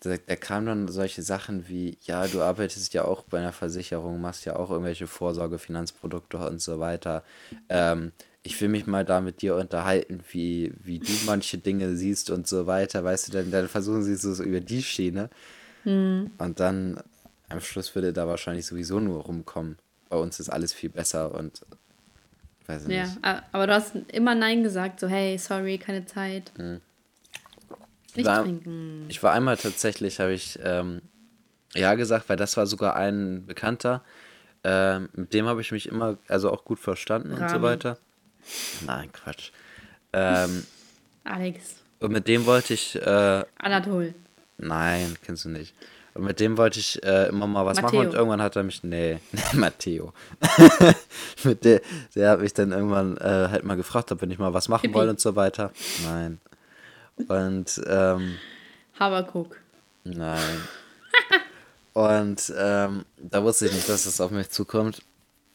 [0.00, 4.20] da, da kamen dann solche Sachen wie, ja, du arbeitest ja auch bei einer Versicherung,
[4.20, 7.22] machst ja auch irgendwelche Vorsorge, Finanzprodukte und so weiter.
[7.68, 8.10] Ähm,
[8.42, 12.48] ich will mich mal da mit dir unterhalten, wie, wie du manche Dinge siehst und
[12.48, 15.30] so weiter, weißt du, dann, dann versuchen sie so, so über die Schiene.
[16.38, 17.00] Und dann
[17.48, 19.78] am Schluss würde da wahrscheinlich sowieso nur rumkommen.
[20.08, 21.62] Bei uns ist alles viel besser und
[22.68, 23.18] weiß ich Ja, nicht.
[23.22, 26.52] aber du hast immer Nein gesagt, so hey, sorry, keine Zeit.
[28.14, 29.06] Nicht war, trinken.
[29.08, 31.00] Ich war einmal tatsächlich, habe ich ähm,
[31.74, 34.02] ja gesagt, weil das war sogar ein Bekannter.
[34.64, 37.98] Ähm, mit dem habe ich mich immer, also auch gut verstanden und so weiter.
[38.86, 39.50] Nein, Quatsch.
[40.12, 40.64] Ähm,
[41.24, 44.14] Alex, und mit dem wollte ich, äh, Anatol.
[44.58, 45.72] nein, kennst du nicht.
[46.14, 48.10] Und mit dem wollte ich äh, immer mal was machen Matteo.
[48.10, 50.12] und irgendwann hat er mich, nee, nee Matteo.
[51.44, 51.80] mit der,
[52.14, 54.92] der hat mich dann irgendwann äh, halt mal gefragt, ob wir nicht mal was machen
[54.92, 55.72] wollen und so weiter.
[56.04, 56.40] Nein.
[57.28, 58.36] Und ähm,
[58.98, 59.56] Habakuk.
[60.04, 60.60] Nein.
[61.94, 65.02] Und ähm, da wusste ich nicht, dass das auf mich zukommt.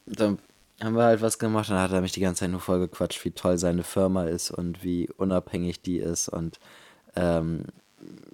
[0.05, 0.37] Dann
[0.81, 2.79] haben wir halt was gemacht und dann hat er mich die ganze Zeit nur voll
[2.79, 6.59] gequatscht, wie toll seine Firma ist und wie unabhängig die ist und
[7.15, 7.63] ähm,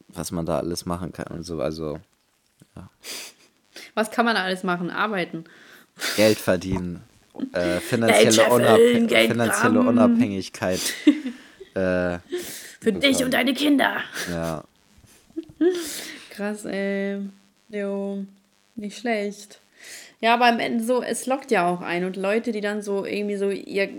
[0.09, 1.61] was man da alles machen kann und so.
[1.61, 1.99] Also
[3.95, 4.89] Was kann man da alles machen?
[4.89, 5.45] Arbeiten.
[6.15, 7.03] Geld verdienen,
[7.53, 9.79] äh, finanzielle, scheffeln, Unabhäng Geld finanzielle.
[9.79, 10.79] Unabhängigkeit.
[11.75, 12.17] äh,
[12.81, 13.97] Für dich und deine Kinder.
[14.29, 14.63] ja.
[16.31, 17.19] Krass, ey.
[17.69, 18.25] Jo,
[18.75, 19.59] nicht schlecht.
[20.23, 22.05] Ja, aber am Ende so, es lockt ja auch ein.
[22.05, 23.89] Und Leute, die dann so irgendwie so ihr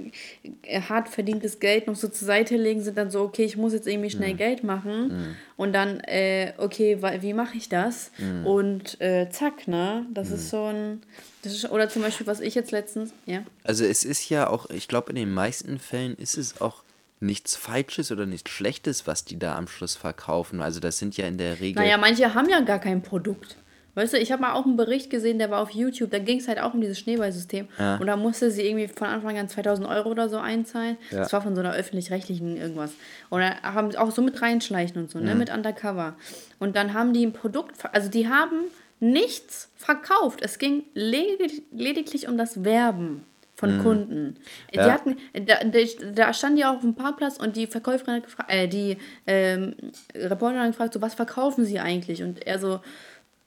[0.89, 3.87] hart verdientes Geld noch so zur Seite legen, sind dann so, okay, ich muss jetzt
[3.87, 5.37] irgendwie schnell Geld machen.
[5.59, 8.11] Und dann, äh, okay, wie mache ich das?
[8.43, 10.07] Und äh, zack, ne?
[10.15, 11.03] Das ist so ein.
[11.43, 13.43] Das ist, oder zum Beispiel, was ich jetzt letztens, ja.
[13.63, 16.85] Also es ist ja auch, ich glaube, in den meisten Fällen ist es auch
[17.21, 20.63] nichts Falsches oder nichts Schlechtes, was die da am Schluss verkaufen.
[20.63, 21.83] Also das sind ja in der Regel.
[21.83, 23.59] Naja, manche haben ja gar kein Produkt.
[23.95, 26.39] Weißt du, ich habe mal auch einen Bericht gesehen, der war auf YouTube, da ging
[26.41, 27.69] es halt auch um dieses Schneeballsystem.
[27.79, 27.97] Ja.
[27.99, 30.97] Und da musste sie irgendwie von Anfang an 2000 Euro oder so einzahlen.
[31.11, 31.19] Ja.
[31.21, 32.93] Das war von so einer öffentlich-rechtlichen irgendwas.
[33.31, 36.17] Und da haben sie auch so mit reinschleichen und so, ne, mit Undercover.
[36.59, 38.65] Und dann haben die ein Produkt, also die haben
[39.01, 40.41] nichts verkauft.
[40.43, 43.25] Es ging ledig lediglich um das Werben
[43.57, 44.37] von Kunden.
[44.73, 44.91] Die Ja.
[44.91, 45.79] hatten, da, da,
[46.13, 48.97] da stand die auch auf dem Parkplatz und die Verkäuferin hat gefragt, äh, die
[49.29, 49.75] ähm,
[50.15, 52.23] Reporterin hat gefragt, so, was verkaufen sie eigentlich?
[52.25, 52.81] Und er so,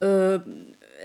[0.00, 0.38] äh,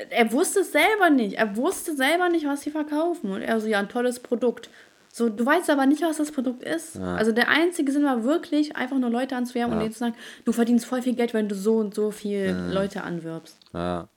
[0.09, 1.37] er wusste es selber nicht.
[1.37, 3.31] Er wusste selber nicht, was sie verkaufen.
[3.31, 4.69] Und er so, ja, ein tolles Produkt.
[5.11, 6.97] So, du weißt aber nicht, was das Produkt ist.
[6.97, 10.51] Also der einzige Sinn war wirklich, einfach nur Leute anzuwerben und denen zu sagen, du
[10.51, 13.55] verdienst voll viel Geld, wenn du so und so viel Leute anwirbst.
[13.73, 14.07] Ja.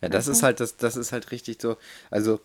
[0.00, 1.76] Ja, das ist halt, das, das ist halt richtig so.
[2.08, 2.38] Also,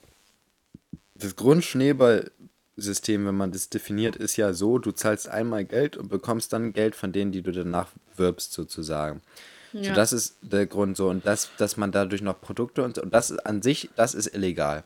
[1.14, 2.34] das Grundschneeball-System
[2.82, 6.74] System, wenn man das definiert, ist ja so, du zahlst einmal Geld und bekommst dann
[6.74, 9.22] Geld von denen, die du danach wirbst, sozusagen.
[9.74, 9.90] Ja.
[9.90, 11.10] So, das ist der Grund so.
[11.10, 14.84] Und das, dass man dadurch noch Produkte und, und das an sich, das ist illegal.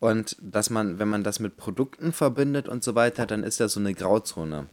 [0.00, 3.72] Und dass man, wenn man das mit Produkten verbindet und so weiter, dann ist das
[3.72, 4.66] so eine Grauzone.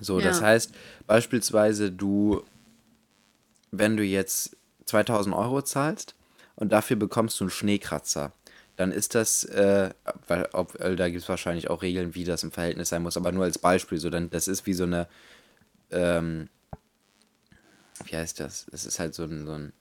[0.00, 0.26] So, ja.
[0.26, 0.74] das heißt,
[1.06, 2.42] beispielsweise du,
[3.70, 6.14] wenn du jetzt 2000 Euro zahlst
[6.56, 8.32] und dafür bekommst du einen Schneekratzer,
[8.76, 9.90] dann ist das, äh,
[10.26, 13.16] weil ob, äh, da gibt es wahrscheinlich auch Regeln, wie das im Verhältnis sein muss,
[13.16, 15.06] aber nur als Beispiel, so, dann, das ist wie so eine,
[15.90, 16.48] ähm,
[18.04, 18.66] wie heißt das?
[18.72, 19.72] Es ist halt so ein, so ein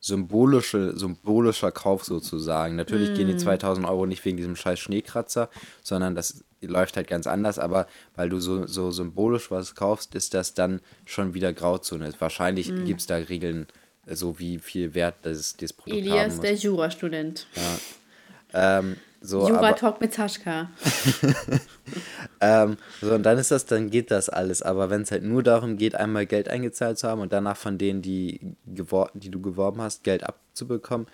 [0.00, 2.76] symbolische, symbolischer Kauf sozusagen.
[2.76, 3.14] Natürlich mm.
[3.14, 5.48] gehen die 2000 Euro nicht wegen diesem scheiß Schneekratzer,
[5.82, 10.34] sondern das läuft halt ganz anders, aber weil du so, so symbolisch was kaufst, ist
[10.34, 12.12] das dann schon wieder Grauzone.
[12.18, 12.84] Wahrscheinlich mm.
[12.84, 13.66] gibt es da Regeln,
[14.06, 16.40] so wie viel Wert das, das Produkt Elias, haben muss.
[16.40, 17.46] der Jurastudent.
[17.54, 18.78] Ja.
[18.78, 20.70] Ähm, so, Jura-Talk mit Saschka.
[22.40, 24.62] ähm, so, und dann ist das, dann geht das alles.
[24.62, 27.78] Aber wenn es halt nur darum geht, einmal Geld eingezahlt zu haben und danach von
[27.78, 31.06] denen, die, die du geworben hast, Geld abzubekommen.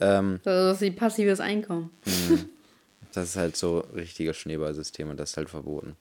[0.00, 1.90] Ähm, das ist wie passives Einkommen.
[2.06, 2.48] Mhm.
[3.12, 5.96] das ist halt so richtiges Schneeballsystem und das ist halt verboten.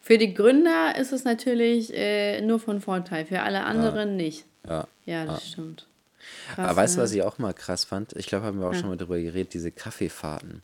[0.00, 4.16] Für die Gründer ist es natürlich äh, nur von Vorteil, für alle anderen ja.
[4.16, 4.44] nicht.
[4.68, 4.88] Ja.
[5.04, 5.50] Ja, das ja.
[5.52, 5.86] stimmt.
[6.54, 8.12] Krass, Aber weißt du, was ich auch mal krass fand?
[8.14, 8.80] Ich glaube, haben wir auch ja.
[8.80, 10.62] schon mal drüber geredet, diese Kaffeefahrten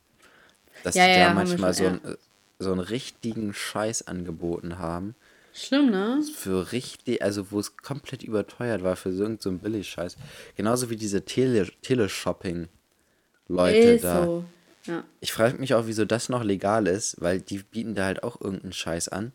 [0.83, 2.17] dass ja, die ja, da manchmal schon, so, einen,
[2.59, 5.15] so einen richtigen Scheiß angeboten haben.
[5.55, 6.23] Schlimm, ne?
[6.35, 10.17] Für richtig, also wo es komplett überteuert war für so irgendeinen so Billigscheiß.
[10.57, 14.25] Genauso wie diese Tele Teleshopping-Leute da.
[14.25, 14.45] So.
[14.87, 15.05] Ja.
[15.21, 18.41] Ich frage mich auch, wieso das noch legal ist, weil die bieten da halt auch
[18.41, 19.33] irgendeinen Scheiß an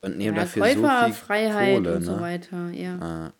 [0.00, 2.06] und nehmen ja, dafür so viel Freiheit Kohle, und ne?
[2.06, 2.98] so weiter, ja.
[3.00, 3.32] Ah.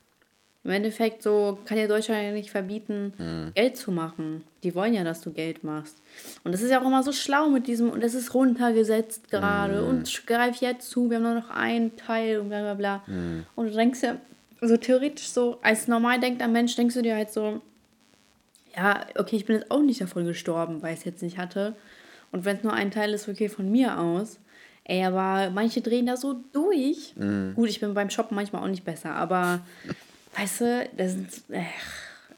[0.68, 3.52] Im Endeffekt so kann dir Deutschland ja nicht verbieten, mhm.
[3.54, 4.44] Geld zu machen.
[4.62, 5.96] Die wollen ja, dass du Geld machst.
[6.44, 9.80] Und das ist ja auch immer so schlau mit diesem, und das ist runtergesetzt gerade
[9.80, 9.88] mhm.
[9.88, 13.02] und greif jetzt zu, wir haben nur noch einen Teil und bla bla bla.
[13.06, 13.46] Mhm.
[13.56, 14.18] Und du denkst ja,
[14.60, 17.62] so theoretisch so, als normal denkender Mensch denkst du dir halt so,
[18.76, 21.76] ja, okay, ich bin jetzt auch nicht davon gestorben, weil ich es jetzt nicht hatte.
[22.30, 24.38] Und wenn es nur ein Teil ist, okay, von mir aus.
[24.84, 27.14] Ey, aber manche drehen da so durch.
[27.16, 27.54] Mhm.
[27.54, 29.60] Gut, ich bin beim Shoppen manchmal auch nicht besser, aber
[30.36, 31.62] weißt du, das ist äh,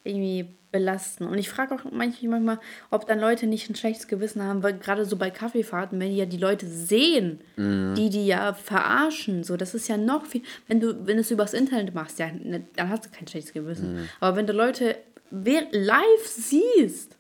[0.05, 1.31] irgendwie belastend.
[1.31, 5.05] Und ich frage auch manchmal, ob dann Leute nicht ein schlechtes Gewissen haben, weil gerade
[5.05, 7.94] so bei Kaffeefahrten, wenn die ja die Leute sehen, mhm.
[7.96, 11.31] die die ja verarschen, so, das ist ja noch viel, wenn du, wenn du es
[11.31, 13.94] übers Internet machst, ja, ne, dann hast du kein schlechtes Gewissen.
[13.94, 14.09] Mhm.
[14.20, 14.96] Aber wenn du Leute
[15.31, 17.16] live siehst,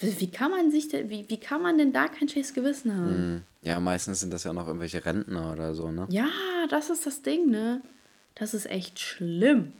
[0.00, 3.34] wie kann man sich denn, wie, wie kann man denn da kein schlechtes Gewissen haben?
[3.34, 3.42] Mhm.
[3.62, 6.06] Ja, meistens sind das ja noch irgendwelche Rentner oder so, ne?
[6.10, 6.28] Ja,
[6.68, 7.80] das ist das Ding, ne?
[8.34, 9.72] Das ist echt schlimm.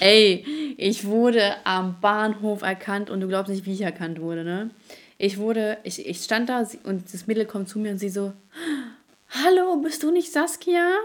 [0.00, 4.70] Ey, ich wurde am Bahnhof erkannt und du glaubst nicht, wie ich erkannt wurde, ne?
[5.18, 8.32] Ich wurde, ich, ich stand da und das Mädel kommt zu mir und sie so,
[9.30, 10.90] hallo, bist du nicht Saskia?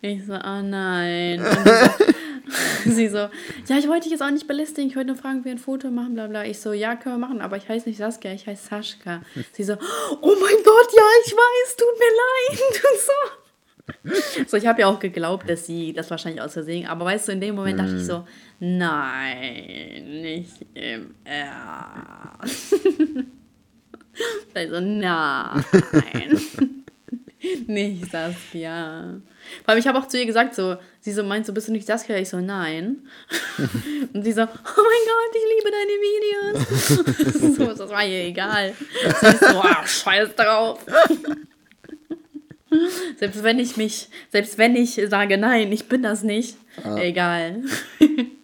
[0.00, 1.44] Ich so, oh nein.
[1.44, 5.44] So, sie so, ja, ich wollte dich jetzt auch nicht belästigen, ich wollte nur fragen,
[5.44, 6.44] wie ein Foto machen, bla bla.
[6.44, 9.22] Ich so, ja, können wir machen, aber ich heiße nicht Saskia, ich heiße Saschka.
[9.52, 12.60] Sie so, oh mein Gott, ja, ich weiß, tut mir leid.
[12.72, 13.47] Und so
[14.46, 17.32] so, ich habe ja auch geglaubt, dass sie das wahrscheinlich aus Versehen, aber weißt du,
[17.32, 17.80] in dem Moment mm.
[17.80, 18.18] dachte ich so,
[18.60, 18.78] mhm.
[18.78, 22.74] nein, nicht im Ernst.
[24.54, 26.40] also, nein.
[27.66, 29.20] nicht Saskia.
[29.64, 31.72] Vor allem, ich habe auch zu ihr gesagt, so, sie so meint, so bist du
[31.72, 32.16] nicht Saskia?
[32.16, 33.08] Ich so, nein.
[34.12, 37.56] Und sie so, oh mein Gott, ich liebe deine Videos.
[37.56, 38.74] so, das war ihr egal.
[39.20, 40.84] Sie so, ah, scheiß drauf.
[43.18, 46.96] Selbst wenn ich mich, selbst wenn ich sage, nein, ich bin das nicht, ah.
[46.96, 47.62] egal.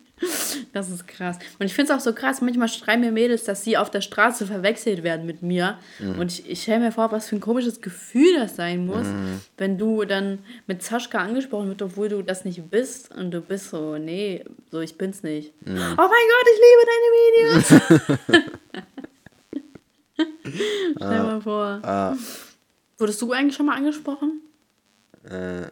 [0.73, 1.39] Das ist krass.
[1.59, 4.01] Und ich finde es auch so krass, manchmal schreiben mir Mädels, dass sie auf der
[4.01, 5.79] Straße verwechselt werden mit mir.
[5.99, 6.19] Mhm.
[6.19, 9.41] Und ich, ich stelle mir vor, was für ein komisches Gefühl das sein muss, mhm.
[9.57, 13.15] wenn du dann mit Zaschka angesprochen wird, obwohl du das nicht bist.
[13.15, 15.53] Und du bist so, nee, so ich bin's nicht.
[15.65, 15.77] Mhm.
[15.77, 18.55] Oh mein Gott, ich liebe deine Videos.
[20.97, 21.23] Stell ah.
[21.23, 21.81] mal vor.
[21.83, 22.17] Ah.
[23.05, 24.41] Wurdest du eigentlich schon mal angesprochen?
[25.29, 25.67] Äh,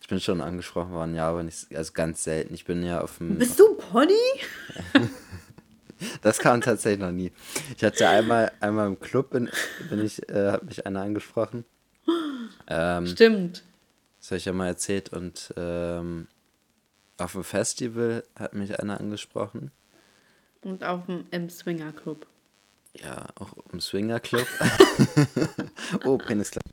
[0.00, 2.54] ich bin schon angesprochen worden, ja, aber nicht, also ganz selten.
[2.54, 3.36] Ich bin ja auf dem.
[3.36, 4.14] Bist du Pony?
[6.22, 7.30] das kam tatsächlich noch nie.
[7.76, 9.50] Ich hatte einmal, einmal im Club, bin,
[9.90, 11.66] bin ich, äh, hat mich einer angesprochen.
[12.66, 13.62] Ähm, Stimmt.
[14.18, 15.12] Das habe ich ja mal erzählt.
[15.12, 16.26] Und ähm,
[17.18, 19.72] auf dem Festival hat mich einer angesprochen.
[20.62, 22.26] Und auf dem im Swinger Club.
[22.94, 24.46] Ja, auch im Swinger Club.
[26.04, 26.64] oh, Penis Club.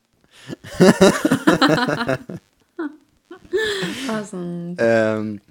[4.07, 4.77] Passend.
[4.81, 5.41] Ähm,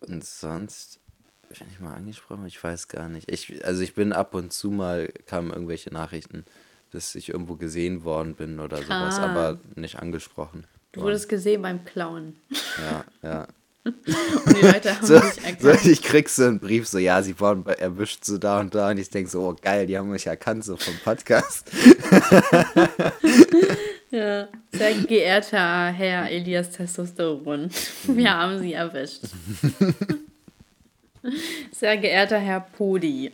[0.00, 1.00] und sonst,
[1.48, 2.46] bin ich mal angesprochen?
[2.46, 3.30] Ich weiß gar nicht.
[3.30, 6.44] Ich, also ich bin ab und zu mal, kamen irgendwelche Nachrichten,
[6.90, 9.30] dass ich irgendwo gesehen worden bin oder sowas, Ah.
[9.30, 10.66] aber nicht angesprochen.
[10.92, 12.36] Du wurdest gesehen beim Klauen.
[12.78, 13.46] Ja, ja.
[13.84, 15.84] Und die Leute haben So, dich so, erkannt.
[15.86, 18.90] ich krieg so einen Brief, so, ja, sie wurden bei- erwischt, so da und da.
[18.90, 21.70] Und ich denke so, oh geil, die haben mich erkannt, so vom Podcast.
[24.10, 24.46] Ja.
[24.70, 27.68] Sehr geehrter Herr Elias Testosteron,
[28.06, 29.22] wir haben Sie erwischt.
[31.72, 33.32] Sehr geehrter Herr Podi.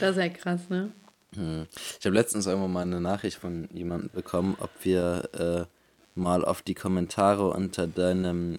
[0.00, 0.90] Das ist ja krass, ne?
[1.32, 5.64] Ich habe letztens irgendwann mal eine Nachricht von jemandem bekommen, ob wir äh,
[6.14, 8.58] mal auf die Kommentare unter deinem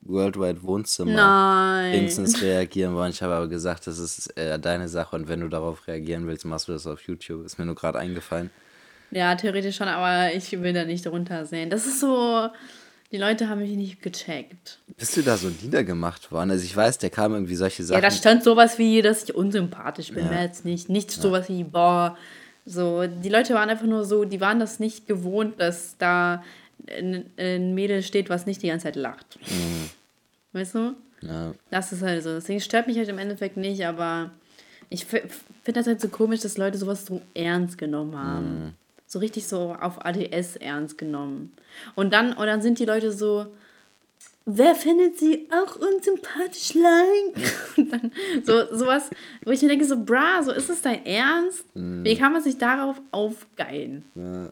[0.00, 1.92] Worldwide Wohnzimmer Nein.
[1.92, 3.10] wenigstens reagieren wollen.
[3.10, 6.44] Ich habe aber gesagt, das ist äh, deine Sache und wenn du darauf reagieren willst,
[6.44, 7.44] machst du das auf YouTube.
[7.44, 8.50] Ist mir nur gerade eingefallen.
[9.10, 11.70] Ja, theoretisch schon, aber ich will da nicht drunter sehen.
[11.70, 12.48] Das ist so,
[13.12, 14.78] die Leute haben mich nicht gecheckt.
[14.96, 16.50] Bist du da so niedergemacht worden?
[16.52, 18.00] Also ich weiß, der kam irgendwie solche Sachen.
[18.02, 20.30] Ja, da stand sowas wie, dass ich unsympathisch bin, Ja.
[20.30, 20.88] mehr jetzt nicht.
[20.88, 22.16] Nicht sowas wie, boah,
[22.66, 23.06] so.
[23.06, 26.42] Die Leute waren einfach nur so, die waren das nicht gewohnt, dass da
[26.90, 29.38] ein, ein Mädel steht, was nicht die ganze Zeit lacht.
[30.52, 30.94] Weißt du?
[31.22, 31.54] ja.
[31.70, 32.34] Das ist halt so.
[32.34, 34.30] Deswegen stört mich halt im Endeffekt nicht, aber
[34.88, 35.28] ich finde
[35.72, 38.74] das halt so komisch, dass Leute sowas so ernst genommen haben.
[39.06, 41.52] So richtig so auf ADS ernst genommen.
[41.94, 43.46] Und dann, und dann sind die Leute so,
[44.46, 47.50] wer findet sie auch unsympathisch like?
[47.76, 48.12] Und dann
[48.44, 49.10] so sowas,
[49.44, 51.64] wo ich mir denke, so, bra, so ist es dein Ernst?
[51.74, 54.04] Wie kann man sich darauf aufgeilen?
[54.14, 54.50] Ja.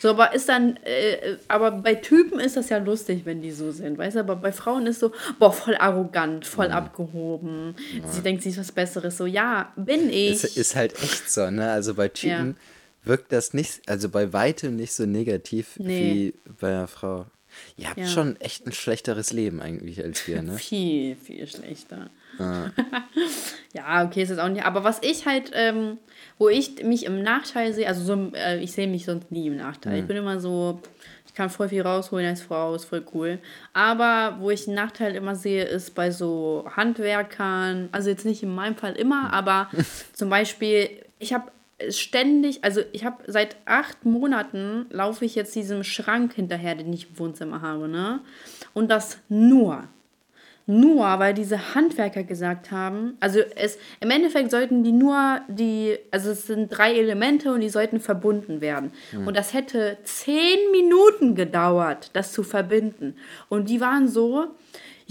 [0.00, 3.70] So, aber ist dann, äh, aber bei Typen ist das ja lustig, wenn die so
[3.70, 7.76] sind, weißt du, aber bei Frauen ist so, boah, voll arrogant, voll abgehoben.
[8.10, 9.16] Sie denkt, sie ist was Besseres.
[9.16, 10.42] So, ja, bin ich.
[10.42, 11.70] Es ist halt echt so, ne?
[11.70, 12.56] Also bei Typen
[13.04, 16.34] wirkt das nicht, also bei weitem nicht so negativ Nee.
[16.44, 17.26] wie bei einer Frau.
[17.76, 18.06] Ihr habt Ja.
[18.06, 20.52] schon echt ein schlechteres Leben eigentlich als wir, ne?
[20.58, 22.10] Viel, viel schlechter.
[23.72, 24.64] ja, okay, ist jetzt auch nicht.
[24.64, 25.98] Aber was ich halt, ähm,
[26.38, 29.56] wo ich mich im Nachteil sehe, also so, äh, ich sehe mich sonst nie im
[29.56, 30.00] Nachteil.
[30.00, 30.80] Ich bin immer so,
[31.26, 33.38] ich kann voll viel rausholen als Frau, ist voll cool.
[33.74, 38.54] Aber wo ich einen Nachteil immer sehe, ist bei so Handwerkern, also jetzt nicht in
[38.54, 39.68] meinem Fall immer, aber
[40.14, 40.88] zum Beispiel,
[41.18, 41.50] ich habe
[41.90, 47.10] ständig, also ich habe seit acht Monaten laufe ich jetzt diesem Schrank hinterher, den ich
[47.10, 48.20] im Wohnzimmer habe, ne?
[48.74, 49.84] Und das nur.
[50.66, 56.30] Nur, weil diese Handwerker gesagt haben, also es im Endeffekt sollten die nur die, also
[56.30, 58.92] es sind drei Elemente und die sollten verbunden werden.
[59.26, 63.16] Und das hätte zehn Minuten gedauert, das zu verbinden.
[63.48, 64.54] Und die waren so,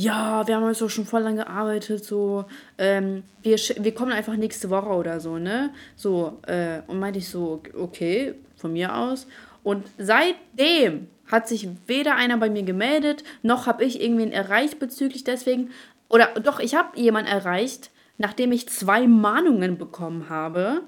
[0.02, 2.46] ja, wir haben jetzt doch schon voll lange gearbeitet, so,
[2.78, 5.72] ähm, wir, wir kommen einfach nächste Woche oder so, ne?
[5.96, 9.28] So, äh, und meinte ich so, okay, von mir aus.
[9.64, 15.24] Und seitdem hat sich weder einer bei mir gemeldet, noch habe ich irgendwen erreicht bezüglich
[15.24, 15.70] deswegen.
[16.10, 20.82] Oder doch, ich habe jemanden erreicht, nachdem ich zwei Mahnungen bekommen habe.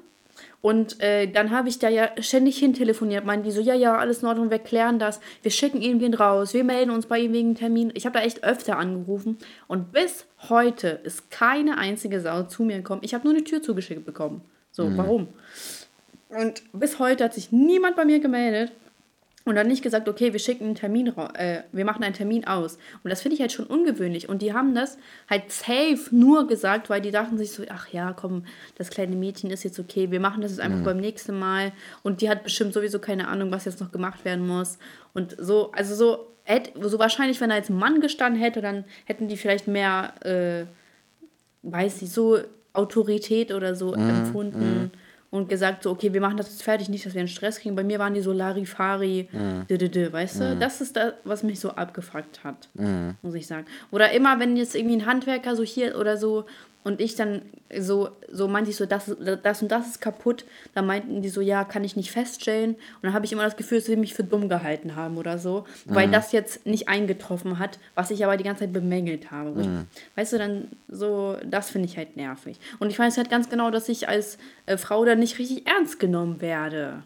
[0.64, 3.98] Und äh, dann habe ich da ja ständig hin telefoniert, meinen die so, ja, ja,
[3.98, 7.34] alles in Ordnung, wir klären das, wir schicken irgendwen raus, wir melden uns bei ihm
[7.34, 7.92] wegen Termin.
[7.96, 12.78] Ich habe da echt öfter angerufen und bis heute ist keine einzige Sau zu mir
[12.78, 13.02] gekommen.
[13.04, 14.40] Ich habe nur eine Tür zugeschickt bekommen.
[14.72, 15.28] So, warum?
[16.30, 18.72] Und bis heute hat sich niemand bei mir gemeldet
[19.46, 22.78] und dann nicht gesagt, okay, wir schicken einen Termin, äh, wir machen einen Termin aus.
[23.04, 24.30] Und das finde ich halt schon ungewöhnlich.
[24.30, 24.98] Und die haben das
[25.30, 28.46] halt safe nur gesagt, weil die dachten sich so, ach ja, komm,
[28.78, 31.74] das kleine Mädchen ist jetzt okay, wir machen das jetzt einfach beim nächsten Mal.
[32.04, 34.78] Und die hat bestimmt sowieso keine Ahnung, was jetzt noch gemacht werden muss.
[35.14, 38.86] Und so, also so, hätt, so wahrscheinlich, wenn da jetzt ein Mann gestanden hätte, dann
[39.06, 40.66] hätten die vielleicht mehr, äh,
[41.64, 42.40] weiß nicht, so
[42.72, 44.92] Autorität oder so empfunden
[45.34, 47.76] und gesagt so, okay, wir machen das jetzt fertig, nicht, dass wir einen Stress kriegen.
[47.76, 49.30] Bei mir waren die so Larifari,
[49.68, 50.58] dü, weißt du?
[50.58, 52.70] Das ist das, was mich so abgefuckt hat,
[53.24, 53.66] muss ich sagen.
[53.90, 56.46] Oder immer, wenn jetzt irgendwie ein Handwerker so hier oder so
[56.84, 57.42] und ich dann
[57.80, 61.42] so, so meinte ich so, das, das und das ist kaputt, dann meinten die so,
[61.42, 62.72] ja, kann ich nicht feststellen.
[62.76, 65.38] Und dann habe ich immer das Gefühl, dass sie mich für dumm gehalten haben oder
[65.40, 69.62] so, weil das jetzt nicht eingetroffen hat, was ich aber die ganze Zeit bemängelt habe.
[69.62, 69.68] Ich,
[70.18, 72.60] weißt du, dann so, das finde ich halt nervig.
[72.80, 76.00] Und ich weiß halt ganz genau, dass ich als äh, Frau dann nicht richtig ernst
[76.00, 77.04] genommen werde.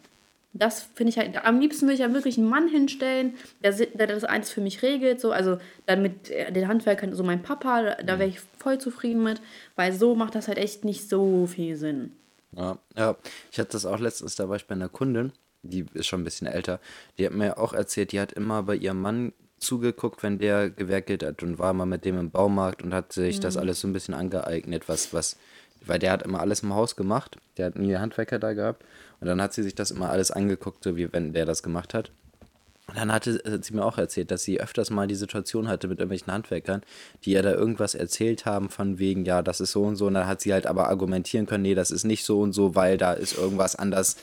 [0.53, 4.07] Das finde ich halt, am liebsten würde ich ja wirklich einen Mann hinstellen, der, der
[4.07, 7.83] das alles für mich regelt, so, also dann mit äh, den Handwerkern, so mein Papa,
[7.83, 9.41] da, da wäre ich voll zufrieden mit,
[9.75, 12.13] weil so macht das halt echt nicht so viel Sinn.
[12.55, 13.15] Ja, ja.
[13.51, 16.23] Ich hatte das auch letztens, da war ich bei einer Kundin, die ist schon ein
[16.23, 16.79] bisschen älter,
[17.17, 21.23] die hat mir auch erzählt, die hat immer bei ihrem Mann zugeguckt, wenn der gewerkelt
[21.23, 23.93] hat und war mal mit dem im Baumarkt und hat sich das alles so ein
[23.93, 25.37] bisschen angeeignet, was, was,
[25.85, 28.83] weil der hat immer alles im Haus gemacht, der hat nie Handwerker da gehabt
[29.19, 31.93] und dann hat sie sich das immer alles angeguckt, so wie wenn der das gemacht
[31.93, 32.11] hat.
[32.87, 35.89] Und dann hatte, hat sie mir auch erzählt, dass sie öfters mal die Situation hatte
[35.89, 36.81] mit irgendwelchen Handwerkern,
[37.25, 40.07] die ihr da irgendwas erzählt haben von wegen, ja, das ist so und so.
[40.07, 42.75] Und dann hat sie halt aber argumentieren können, nee, das ist nicht so und so,
[42.75, 44.15] weil da ist irgendwas anders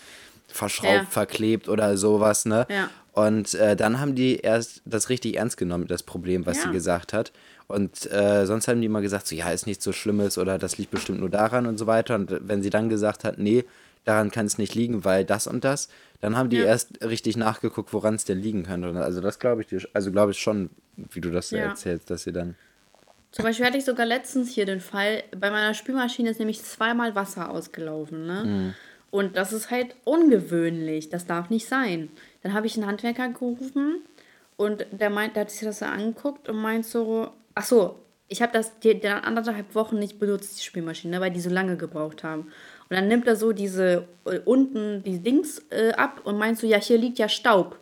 [0.48, 1.04] verschraubt, Ja.
[1.10, 2.66] verklebt oder sowas, ne?
[2.70, 2.88] Ja.
[3.12, 6.62] Und äh, dann haben die erst das richtig ernst genommen, das Problem, was Ja.
[6.64, 7.32] sie gesagt hat.
[7.66, 10.78] Und äh, sonst haben die immer gesagt, so, ja, ist nichts so Schlimmes oder das
[10.78, 12.14] liegt bestimmt nur daran und so weiter.
[12.14, 13.64] Und wenn sie dann gesagt hat, nee,
[14.04, 15.88] daran kann es nicht liegen, weil das und das,
[16.20, 16.64] dann haben die Ja.
[16.64, 18.88] erst richtig nachgeguckt, woran es denn liegen könnte.
[19.00, 21.58] Also das glaube ich dir, also glaube ich schon, wie du das Ja.
[21.60, 22.54] erzählst, dass sie dann.
[23.32, 27.16] Zum Beispiel hatte ich sogar letztens hier den Fall, bei meiner Spülmaschine ist nämlich zweimal
[27.16, 28.72] Wasser ausgelaufen, ne?
[29.10, 31.08] Und das ist halt ungewöhnlich.
[31.08, 32.10] Das darf nicht sein.
[32.42, 34.02] Dann habe ich einen Handwerker gerufen
[34.56, 37.96] und der meint, der hat sich das so angeguckt und meint so, ach so,
[38.28, 41.76] ich habe das die, die anderthalb Wochen nicht benutzt, die Spülmaschine, weil die so lange
[41.76, 42.52] gebraucht haben.
[42.88, 46.66] Und dann nimmt er so diese äh, unten die Dings äh, ab und meint so,
[46.66, 47.78] ja, hier liegt ja Staub.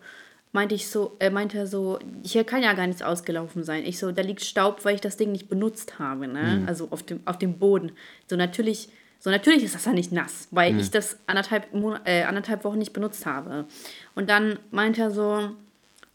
[0.51, 3.83] Meinte ich so, äh, meinte er so, hier kann ja gar nichts ausgelaufen sein.
[3.85, 6.63] Ich so, da liegt Staub, weil ich das Ding nicht benutzt habe, ne?
[6.67, 7.91] Also auf dem, auf dem Boden.
[8.29, 8.89] So natürlich,
[9.19, 12.77] so natürlich ist das ja nicht nass, weil ich das anderthalb, Mon äh, anderthalb Wochen
[12.77, 13.65] nicht benutzt habe.
[14.13, 15.49] Und dann meinte er so,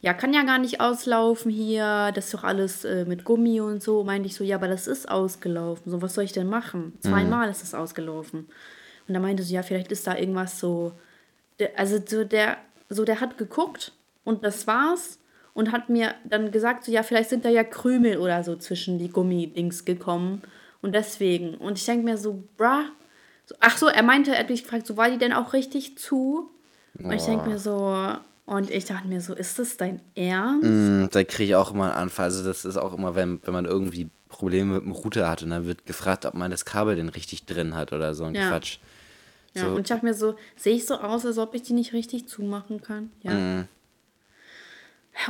[0.00, 3.82] ja, kann ja gar nicht auslaufen hier, das ist doch alles äh, mit Gummi und
[3.82, 4.04] so.
[4.04, 5.90] Meinte ich so, ja, aber das ist ausgelaufen.
[5.90, 6.92] So, was soll ich denn machen?
[7.00, 8.46] Zweimal ist es ausgelaufen.
[9.08, 10.92] Und dann meinte sie, ja, vielleicht ist da irgendwas so,
[11.76, 13.92] also so der, so der hat geguckt
[14.24, 15.18] und das war's
[15.54, 18.98] und hat mir dann gesagt, so ja, vielleicht sind da ja Krümel oder so zwischen
[18.98, 20.42] die Gummidings gekommen
[20.82, 21.54] und deswegen.
[21.54, 22.84] Und ich denke mir so, bruh,
[23.46, 25.98] so, ach so, er meinte, er hat mich gefragt, so war die denn auch richtig
[25.98, 26.50] zu?
[26.98, 30.64] Und ich denke mir so, und ich dachte mir so, ist das dein Ernst?
[30.64, 32.24] Mm, da kriege ich auch immer einen Anfall.
[32.26, 35.50] Also das ist auch immer, wenn, wenn man irgendwie Probleme mit dem Router hat und
[35.50, 38.48] dann wird gefragt, ob man das Kabel denn richtig drin hat oder so ein Ja.
[38.48, 38.78] Quatsch.
[39.54, 39.74] Ja, So.
[39.74, 42.28] und ich dachte mir so, sehe ich so aus, als ob ich die nicht richtig
[42.28, 43.10] zumachen kann?
[43.22, 43.32] Ja.
[43.32, 43.68] Mhm.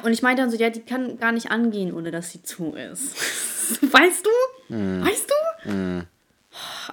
[0.03, 2.75] Und ich meinte dann so, ja, die kann gar nicht angehen, ohne dass sie zu
[2.75, 3.17] ist.
[3.93, 4.75] weißt du?
[4.75, 5.05] Mhm.
[5.05, 5.31] Weißt
[5.65, 6.03] du?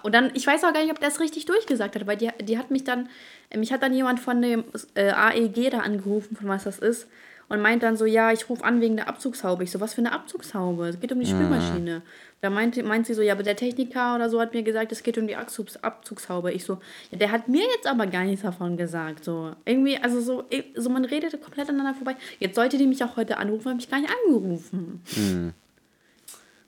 [0.04, 2.30] Und dann, ich weiß auch gar nicht, ob der es richtig durchgesagt hat, weil die,
[2.42, 3.10] die hat mich dann,
[3.50, 4.64] äh, mich hat dann jemand von dem
[4.94, 7.08] äh, AEG da angerufen, von was das ist,
[7.48, 9.64] und meint dann so, ja, ich rufe an wegen der Abzugshaube.
[9.64, 10.88] Ich so, was für eine Abzugshaube?
[10.88, 12.02] Es geht um die Spülmaschine.
[12.42, 15.04] Da meinte, meint sie so, ja, aber der Techniker oder so hat mir gesagt, es
[15.04, 16.52] geht um die Abzugs Abzugshaube.
[16.52, 16.80] Ich so,
[17.12, 19.24] ja, der hat mir jetzt aber gar nichts davon gesagt.
[19.24, 20.44] So, irgendwie, also so,
[20.76, 22.16] so man redet komplett aneinander vorbei.
[22.40, 25.02] Jetzt sollte die mich auch heute anrufen, habe mich gar nicht angerufen.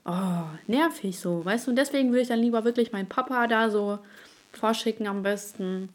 [0.05, 1.71] Oh, nervig so, weißt du?
[1.71, 3.99] Und deswegen würde ich dann lieber wirklich meinen Papa da so
[4.53, 5.89] vorschicken am besten.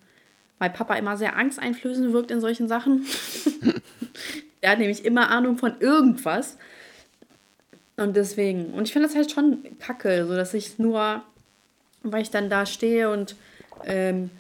[0.59, 3.07] Weil Papa immer sehr angsteinflößend wirkt in solchen Sachen.
[4.63, 6.57] Der hat nämlich immer Ahnung von irgendwas.
[7.97, 8.73] Und deswegen.
[8.75, 11.23] Und ich finde das halt schon kacke, so dass ich nur,
[12.03, 13.37] weil ich dann da stehe und
[13.85, 14.31] ähm,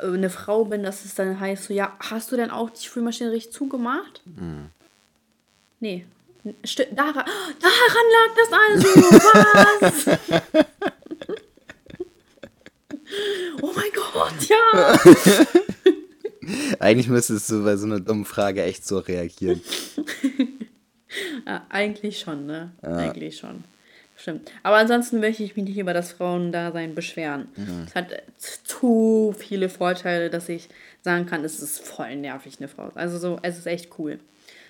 [0.00, 3.30] eine Frau bin, dass es dann heißt so, ja, hast du denn auch die Spülmaschine
[3.30, 4.22] richtig zugemacht?
[5.80, 6.04] Nee.
[6.64, 7.24] Sti- Daran,
[7.60, 8.88] daran lag das also.
[9.80, 10.06] Was?
[13.62, 14.98] oh mein Gott, ja.
[16.86, 19.60] Eigentlich müsstest du bei so einer dummen Frage echt so reagieren.
[21.46, 22.70] ja eigentlich schon, ne?
[22.82, 23.64] Eigentlich schon.
[24.18, 24.50] Stimmt.
[24.62, 27.48] Aber ansonsten möchte ich mich nicht über das Frauendasein beschweren.
[27.86, 28.22] Es hat äh,
[28.64, 30.68] zu viele Vorteile, dass ich
[31.02, 32.90] sagen kann, es ist voll nervig, eine Frau.
[32.94, 34.18] Also so, es ist echt cool.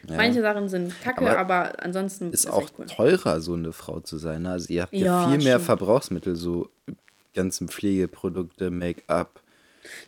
[0.09, 2.87] Manche Sachen sind kacke, Aber aber, ansonsten Ist es auch echt cool.
[2.87, 4.43] teurer, so eine Frau zu sein.
[4.43, 4.51] ne?
[4.53, 5.67] Also ihr habt ja, Ja, viel mehr stimmt.
[5.67, 6.71] Verbrauchsmittel, so
[7.35, 9.41] ganzen Pflegeprodukte, Make-up.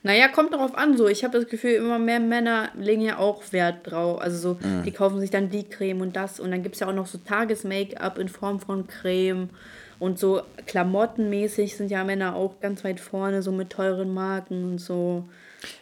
[0.02, 0.96] Naja, kommt darauf an.
[0.96, 4.20] So, ich habe das Gefühl, immer mehr Männer legen ja auch Wert drauf.
[4.20, 4.82] Also so, Mhm.
[4.84, 6.40] die kaufen sich dann die Creme und das.
[6.40, 9.50] Und dann gibt es ja auch noch so Tages-Make-up in Form von Creme.
[9.98, 14.78] Und so klamottenmäßig sind ja Männer auch ganz weit vorne, so mit teuren Marken und
[14.78, 15.28] so.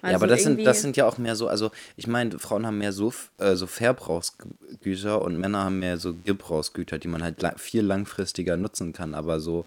[0.01, 2.64] Also ja, aber das sind, das sind ja auch mehr so, also ich meine, Frauen
[2.66, 7.36] haben mehr so, äh, so Verbrauchsgüter und Männer haben mehr so Gebrauchsgüter, die man halt
[7.59, 9.66] viel langfristiger nutzen kann, aber so,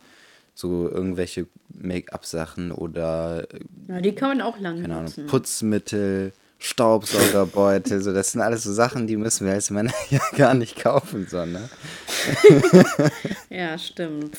[0.60, 5.28] so irgendwelche Make-up-Sachen oder, äh, Ja, die kann man auch lang keine Ahnung, nutzen.
[5.28, 10.53] Putzmittel, Staubsaugerbeutel, so, das sind alles so Sachen, die müssen wir als Männer ja gar
[10.53, 11.70] nicht kaufen, so, ne?
[13.49, 14.38] Ja, stimmt.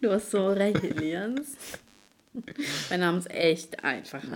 [0.00, 1.40] Du hast so recht, Elias.
[2.90, 4.22] Mein Name ist echt einfach.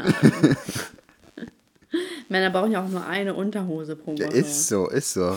[2.29, 4.24] Männer brauchen ja auch nur eine Unterhose pro Woche.
[4.24, 5.37] Ist so, ist so.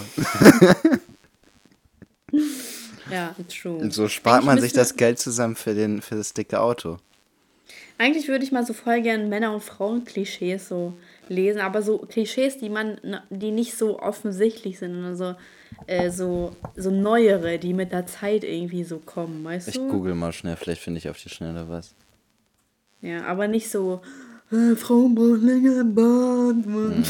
[3.11, 3.77] Ja, true.
[3.77, 6.97] Und so spart man sich das Geld zusammen für, den, für das dicke Auto.
[7.97, 10.93] Eigentlich würde ich mal so voll gerne Männer- und Frauen-Klischees so
[11.27, 12.97] lesen, aber so Klischees, die man,
[13.29, 15.35] die nicht so offensichtlich sind, sondern so,
[15.85, 19.89] äh, so, so neuere, die mit der Zeit irgendwie so kommen, weißt Ich du?
[19.89, 21.93] google mal schnell, vielleicht finde ich auf die Schnelle was.
[23.01, 24.01] Ja, aber nicht so,
[24.51, 27.03] äh, Frauen brauchen länger im Bad, Mann.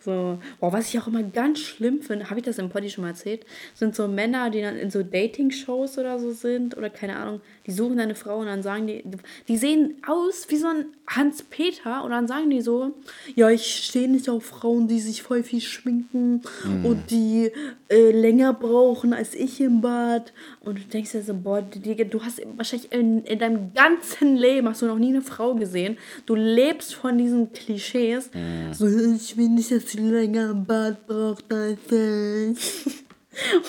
[0.00, 3.02] So, boah, was ich auch immer ganz schlimm finde, habe ich das im Poddy schon
[3.02, 3.44] mal erzählt,
[3.74, 7.72] sind so Männer, die dann in so Dating-Shows oder so sind oder keine Ahnung, die
[7.72, 9.02] suchen eine Frau und dann sagen die,
[9.48, 12.94] die sehen aus wie so ein Hans-Peter und dann sagen die so,
[13.34, 16.84] ja, ich stehe nicht auf Frauen, die sich voll viel schminken Mhm.
[16.84, 17.50] und die
[17.88, 20.32] äh, länger brauchen als ich im Bad.
[20.60, 24.82] Und du denkst dir so, boah, du hast wahrscheinlich in, in deinem ganzen Leben hast
[24.82, 25.96] du noch nie eine Frau gesehen.
[26.26, 28.30] Du lebst von diesen Klischees.
[28.34, 28.72] Mhm.
[28.74, 33.04] So, ich will nicht, dass sie länger im Bad braucht als ich.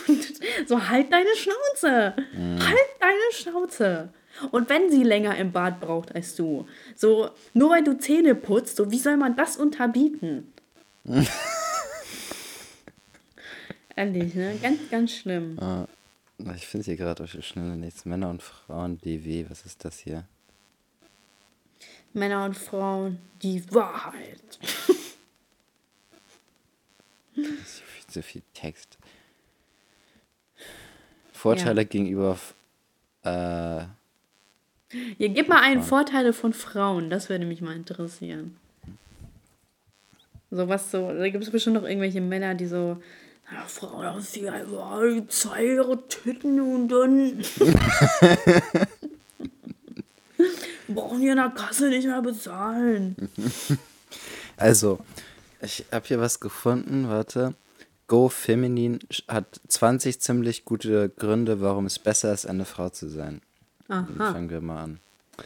[0.08, 2.16] Und so, halt deine Schnauze.
[2.16, 4.10] Halt deine Schnauze.
[4.52, 6.66] Und wenn sie länger im Bad braucht als du,
[6.96, 10.54] so, nur weil du Zähne putzt, so, wie soll man das unterbieten?
[13.96, 14.58] Ehrlich, ne?
[14.62, 15.60] Ganz, ganz schlimm.
[15.60, 15.86] Ah,
[16.56, 18.06] ich finde hier gerade auf die Schnelle nichts.
[18.06, 20.24] Männer und Frauen, DW, was ist das hier?
[22.14, 24.60] Männer und Frauen, die Wahrheit.
[27.44, 28.98] Ist viel zu viel Text.
[31.34, 32.32] Vorteile gegenüber.
[32.34, 32.54] f-
[33.24, 33.86] Äh,
[35.18, 38.58] Hier, gib mal einen Vorteile von Frauen, das würde mich mal interessieren.
[40.52, 43.00] So was so, da gibt es bestimmt noch irgendwelche Männer, die so,
[43.52, 47.40] ja, Frau, da ist die einfach zwei ihre Titten und dann
[50.88, 53.16] brauchen wir in der Kasse nicht mehr bezahlen.
[54.58, 55.00] also,
[55.62, 57.10] ich habe hier was gefunden.
[57.10, 57.54] Warte.
[58.08, 63.08] Go Feminin sch- hat 20 ziemlich gute Gründe, warum es besser ist, eine Frau zu
[63.08, 63.42] sein.
[63.88, 65.00] Dann Aha, fangen wir mal an.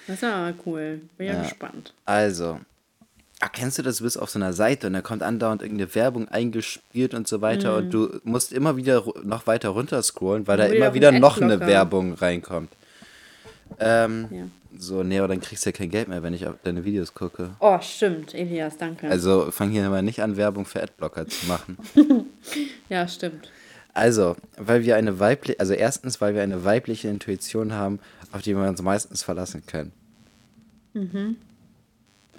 [0.07, 1.01] das ist ja cool.
[1.17, 1.41] Bin ja, Ja.
[1.43, 1.93] gespannt.
[2.05, 2.59] Also,
[3.41, 3.97] ah, kennst du das?
[3.97, 7.41] Du bist auf so einer Seite und da kommt andauernd irgendeine Werbung eingespielt und so
[7.41, 11.41] weiter und du musst immer wieder noch weiter runter scrollen, weil da immer wieder noch
[11.41, 11.59] eine.
[11.59, 12.71] Werbung reinkommt.
[13.79, 14.43] Ähm, Ja.
[14.75, 17.13] So, nee, aber dann kriegst du ja kein Geld mehr, wenn ich auf deine Videos
[17.13, 17.51] gucke.
[17.59, 19.07] Oh, stimmt, Elias, danke.
[19.07, 21.77] Also fang hier mal nicht an, Werbung für Adblocker zu machen.
[22.89, 23.51] ja, stimmt.
[23.93, 27.99] Also, weil wir eine weibliche, also erstens, weil wir eine weibliche Intuition haben,
[28.31, 29.91] auf die wir uns meistens verlassen können.
[30.93, 31.37] Mhm.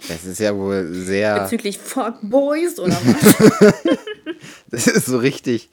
[0.09, 3.73] Das ist ja wohl sehr, Bezüglich Fuckboys oder was?
[4.71, 5.69] das ist so richtig,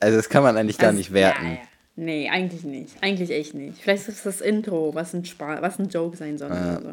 [0.00, 1.44] also das kann man eigentlich gar Also, nicht werten.
[1.44, 1.58] Ja, ja.
[1.96, 2.96] Nee, eigentlich nicht.
[3.00, 3.80] Eigentlich echt nicht.
[3.80, 6.50] Vielleicht ist das Intro, was ein, Spa was ein Joke sein soll.
[6.50, 6.92] Oder so.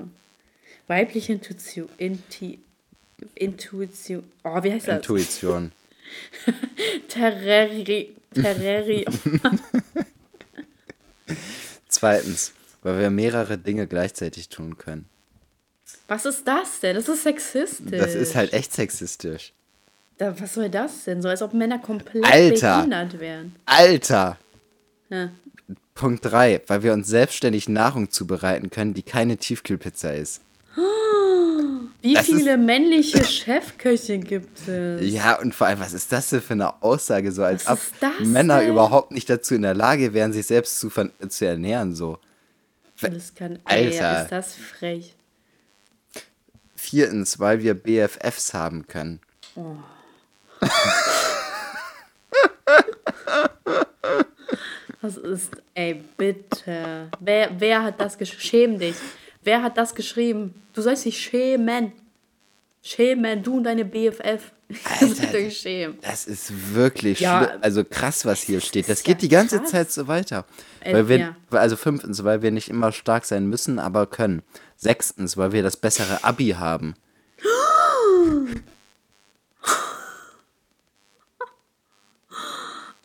[0.87, 1.89] Weibliche Intuition.
[1.97, 2.59] Inti
[3.35, 4.23] Intuition.
[4.43, 4.97] Oh, wie heißt das?
[4.97, 5.71] Intuition.
[7.07, 8.15] Terrari.
[8.33, 9.05] Terrari.
[11.87, 15.05] Zweitens, weil wir mehrere Dinge gleichzeitig tun können.
[16.07, 16.95] was ist das denn?
[16.95, 17.99] Das ist sexistisch.
[17.99, 19.53] Das ist halt echt sexistisch.
[20.17, 21.21] Da, was soll das denn?
[21.21, 22.77] So als ob Männer komplett Alter.
[22.77, 23.55] behindert wären.
[23.65, 24.37] Alter!
[25.12, 25.30] Ja.
[25.93, 30.41] Punkt 3, weil wir uns selbstständig Nahrung zubereiten können, die keine Tiefkühlpizza ist.
[32.01, 35.14] Wie Das viele männliche Chefköche gibt es?
[35.14, 37.78] Ja, und vor allem, was ist das denn für eine Aussage, so als ob
[38.22, 38.72] Männer denn?
[38.72, 42.18] überhaupt nicht dazu in der Lage wären, sich selbst zu, zu ernähren, so.
[43.01, 43.59] Das kann.
[43.68, 44.24] Ey, Alter.
[44.24, 45.16] ist das frech.
[46.76, 49.20] Viertens, weil wir BFFs haben können.
[55.01, 57.09] Was ist, ey, bitte.
[57.19, 58.41] Wer, wer hat das geschrieben?
[58.41, 58.95] Schäm dich.
[59.43, 60.53] Wer hat das geschrieben?
[60.73, 61.93] Du sollst dich schämen.
[62.83, 64.51] Schämen, du und deine BFF.
[65.33, 65.97] Dich schämen.
[66.01, 67.59] Das ist wirklich Ja, schlimm.
[67.61, 68.89] Also krass, was hier steht.
[68.89, 69.69] Das geht ja die ganze krass.
[69.69, 70.45] Zeit so weiter.
[70.79, 71.35] Äh, Weil wir, ja.
[71.51, 74.41] Also fünftens, weil wir nicht immer stark sein müssen, aber können.
[74.77, 76.95] Sechstens, weil wir das bessere Abi haben.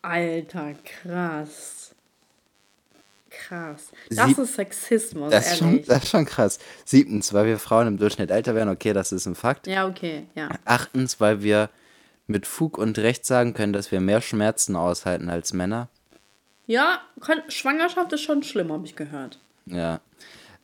[0.02, 1.75] Alter, krass.
[3.48, 3.90] Krass.
[4.10, 5.86] Das Sieb- ist Sexismus, Das ist, schon, ehrlich.
[5.86, 6.58] das ist schon krass.
[6.84, 8.70] Siebtens, weil wir Frauen im Durchschnitt älter werden.
[8.70, 9.66] Okay, das ist ein Fakt.
[9.66, 10.48] Ja, okay, ja.
[10.64, 11.70] Achtens, weil wir
[12.26, 15.88] mit Fug und Recht sagen können, dass wir mehr Schmerzen aushalten als Männer.
[16.66, 17.00] Ja,
[17.48, 19.38] Schwangerschaft ist schon schlimm, habe ich gehört.
[19.66, 20.00] Ja.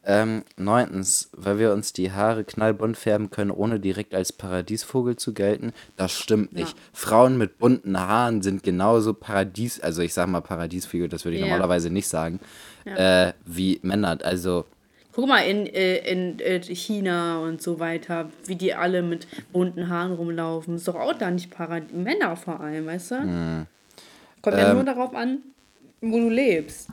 [0.04, 5.32] Ähm, neuntens, weil wir uns die Haare knallbunt färben können, ohne direkt als Paradiesvogel zu
[5.32, 5.72] gelten.
[5.96, 6.70] Das stimmt nicht.
[6.76, 6.82] Ja.
[6.92, 11.42] Frauen mit bunten Haaren sind genauso Paradies, also ich sag mal Paradiesvögel, das würde ich
[11.42, 11.46] Ja.
[11.48, 12.40] normalerweise nicht sagen,
[12.84, 14.18] äh, wie Männer.
[14.24, 14.64] Also
[15.14, 19.88] Guck mal, in, äh, in äh, China und so weiter, wie die alle mit bunten
[19.90, 20.76] Haaren rumlaufen.
[20.76, 21.92] Ist doch auch da nicht Paradies.
[21.92, 23.20] Männer vor allem, weißt du?
[23.20, 23.66] Hm.
[24.40, 24.62] Kommt Ähm.
[24.62, 25.38] ja nur darauf an,
[26.00, 26.88] wo du lebst.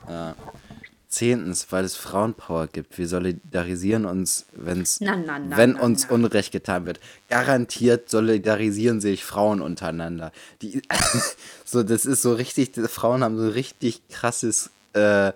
[1.10, 3.00] Zehntens, weil es Frauenpower gibt.
[3.00, 6.06] Wir solidarisieren uns, wenn's, Na, na, na, wenn uns.
[6.06, 7.00] Unrecht getan wird.
[7.30, 10.32] Garantiert solidarisieren sich Frauen untereinander.
[10.62, 10.84] Die,
[11.66, 15.32] so, das ist so richtig, Frauen haben so richtig krasses äh,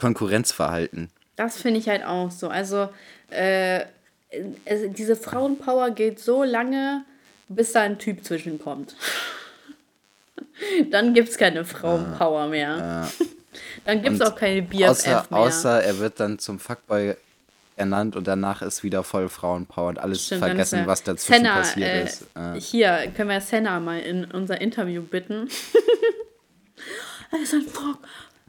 [0.00, 1.10] Konkurrenzverhalten.
[1.36, 2.48] Das finde ich halt auch so.
[2.48, 2.88] Also,
[3.28, 3.80] äh,
[4.64, 7.04] es, diese Frauenpower geht so lange,
[7.48, 8.96] bis da ein Typ zwischenkommt.
[10.90, 13.10] Dann gibt es keine Frauenpower mehr.
[13.84, 15.38] Dann gibt es auch keine BFF Außer, mehr.
[15.40, 17.16] außer er wird dann zum Fuckboy
[17.76, 21.54] ernannt und danach ist wieder voll Frauenpower und alles Stimmt, vergessen, er- was dazwischen Senna,
[21.56, 22.22] passiert äh, ist.
[22.34, 25.48] Äh, Hier können wir Senna mal in unser Interview bitten.
[27.32, 27.98] er ist ein Fuck.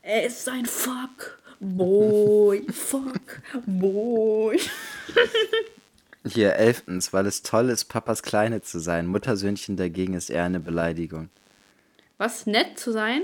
[0.01, 1.39] Er ist ein Fuck.
[1.59, 2.65] Boy.
[2.71, 3.41] Fuck.
[3.65, 4.59] Boy.
[6.27, 9.05] Hier, elftens, weil es toll ist, Papas Kleine zu sein.
[9.07, 11.29] Muttersöhnchen dagegen ist eher eine Beleidigung.
[12.17, 13.21] Was nett zu sein?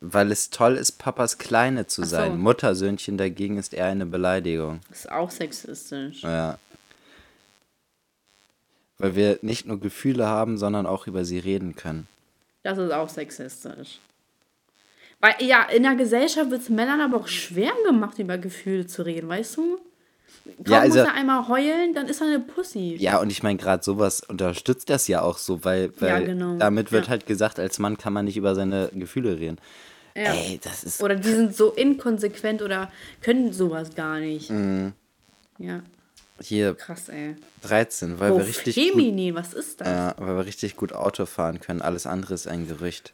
[0.00, 2.10] Weil es toll ist, Papas Kleine zu so.
[2.10, 2.38] sein.
[2.38, 4.80] Muttersöhnchen dagegen ist eher eine Beleidigung.
[4.90, 6.22] Ist auch sexistisch.
[6.22, 6.58] Ja.
[8.98, 12.06] Weil wir nicht nur Gefühle haben, sondern auch über sie reden können.
[12.62, 13.98] Das ist auch sexistisch.
[15.20, 19.02] Weil, ja, in der Gesellschaft wird es Männern aber auch schwer gemacht, über Gefühle zu
[19.02, 19.80] reden, weißt du?
[20.56, 22.96] Kaum Ja, also- muss er einmal heulen, dann ist er eine Pussy.
[22.98, 26.56] Ja, und ich meine, gerade sowas unterstützt das ja auch so, weil, weil Ja, genau.
[26.56, 27.10] damit wird Ja.
[27.10, 29.58] halt gesagt, als Mann kann man nicht über seine Gefühle reden.
[30.16, 30.32] Ja.
[30.32, 31.02] Ey, das ist.
[31.02, 32.90] Oder die sind so inkonsequent oder
[33.20, 34.50] können sowas gar nicht.
[34.50, 34.92] Mhm.
[35.58, 35.82] Ja,
[36.40, 37.34] Hier krass, ey.
[37.62, 39.88] 13, weil Oh, wir richtig gut, Femini, was ist das?
[39.88, 41.82] ja, weil wir richtig gut Auto fahren können.
[41.82, 43.12] Alles andere ist ein Gerücht.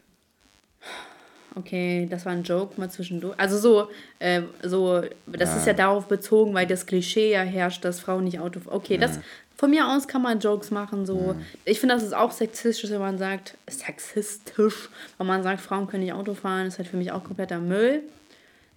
[1.57, 3.39] Okay, das war ein Joke mal zwischendurch.
[3.39, 3.89] Also so,
[4.19, 8.41] äh, so, das ist ja darauf bezogen, weil das Klischee ja herrscht, dass Frauen nicht
[8.41, 8.75] Auto fahren.
[8.75, 9.21] Okay, das,
[9.57, 11.37] von mir aus kann man Jokes machen, so.
[11.65, 16.03] Ich finde, das ist auch sexistisch, wenn man sagt, sexistisch, wenn man sagt, Frauen können
[16.03, 18.03] nicht Auto fahren, ist halt für mich auch kompletter Müll.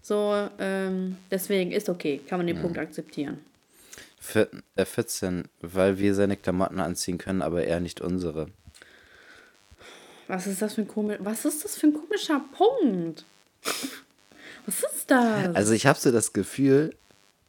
[0.03, 3.39] So, ähm, deswegen ist okay, kann man den Punkt akzeptieren.
[4.19, 8.47] Vier, äh, 14, weil wir seine Klamotten anziehen können, aber er nicht unsere.
[10.27, 13.23] Was ist das für ein komisch, was ist das für ein komischer Punkt?
[14.65, 15.55] Was ist das?
[15.55, 16.93] Also ich habe so das Gefühl,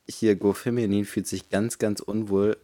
[0.09, 2.57] hier Go Feminin fühlt sich ganz, ganz unwohl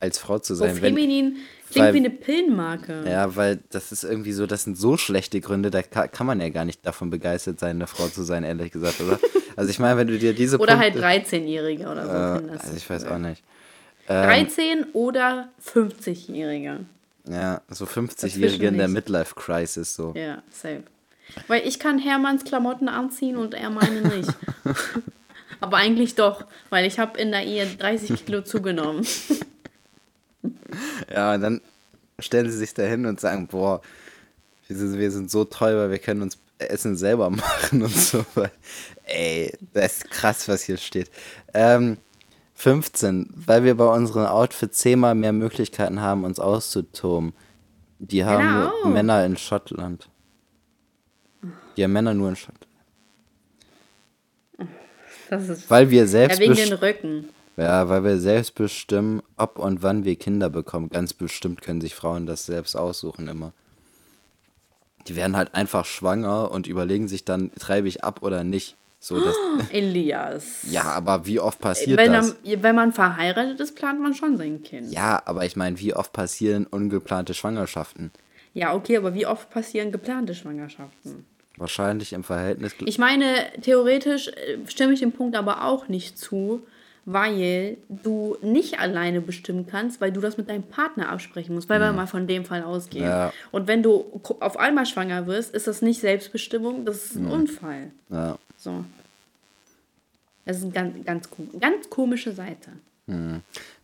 [0.00, 0.76] als Frau zu sein.
[0.80, 1.36] wenn, feminin
[1.70, 3.04] klingt weil- wie eine Pillenmarke.
[3.06, 6.40] ja, weil das ist irgendwie so, das sind so schlechte Gründe, da kann, kann man
[6.40, 9.18] ja gar nicht davon begeistert sein, eine Frau zu sein, ehrlich gesagt, oder?
[9.56, 11.06] Also ich meine, wenn du dir diese Oder halt Punkte,
[11.36, 12.06] 13-Jährige oder
[12.40, 12.46] so.
[12.46, 13.42] äh, also ich weiß auch nicht.
[14.06, 16.80] 13 oder 50-Jährige.
[17.28, 18.88] Ja, so 50-Jährige Dazwischen in der.
[18.88, 20.14] Midlife-Crisis so.
[20.16, 20.84] Ja, safe.
[21.46, 24.30] Weil ich kann Hermanns Klamotten anziehen und er meine nicht.
[25.60, 29.06] Aber eigentlich doch, weil ich habe in der Ehe 30 Kilo zugenommen.
[31.12, 31.60] Ja, und dann
[32.18, 33.82] stellen sie sich da hin und sagen, boah,
[34.68, 38.24] wir sind, so toll, weil wir können uns Essen selber machen und so.
[39.04, 41.10] Ey, das ist krass, was hier steht.
[41.52, 41.98] Ähm,
[42.60, 47.32] 15, weil wir bei unseren Outfits zehnmal mehr Möglichkeiten haben, uns auszutoben.
[47.98, 48.92] Die haben Genau.
[48.92, 50.10] Männer in Schottland.
[51.76, 52.66] Die haben Männer nur in Schottland.
[55.30, 57.28] Das ist Weil wir ja, selbst wegen den Röcken.
[57.56, 60.90] ja, weil wir selbst bestimmen, ob und wann wir Kinder bekommen.
[60.90, 63.52] Ganz bestimmt können sich Frauen das selbst aussuchen immer.
[65.08, 68.76] Die werden halt einfach schwanger und überlegen sich dann, treibe ich ab oder nicht.
[69.02, 69.34] So, das,
[69.72, 70.58] Elias.
[70.70, 72.36] ja, aber wie oft passiert Wenn, das?
[72.44, 74.92] er, wenn man verheiratet ist, plant man schon sein Kind.
[74.92, 78.10] Ja, aber ich meine, wie oft passieren ungeplante Schwangerschaften?
[78.52, 81.24] Ja, okay, aber wie oft passieren geplante Schwangerschaften?
[81.56, 82.74] Wahrscheinlich im Verhältnis.
[82.84, 83.24] Ich meine,
[83.62, 86.62] theoretisch äh, stimme ich dem Punkt aber auch nicht zu,
[87.06, 91.80] weil du nicht alleine bestimmen kannst, weil du das mit deinem Partner absprechen musst, weil
[91.80, 93.04] wir mal von dem Fall ausgehen.
[93.04, 93.32] Ja.
[93.50, 97.92] Und wenn du auf einmal schwanger wirst, ist das nicht Selbstbestimmung, das ist ein Unfall.
[98.10, 98.38] ja.
[98.60, 98.84] So.
[100.44, 102.72] Das ist eine ganz, ganz, ganz komische Seite.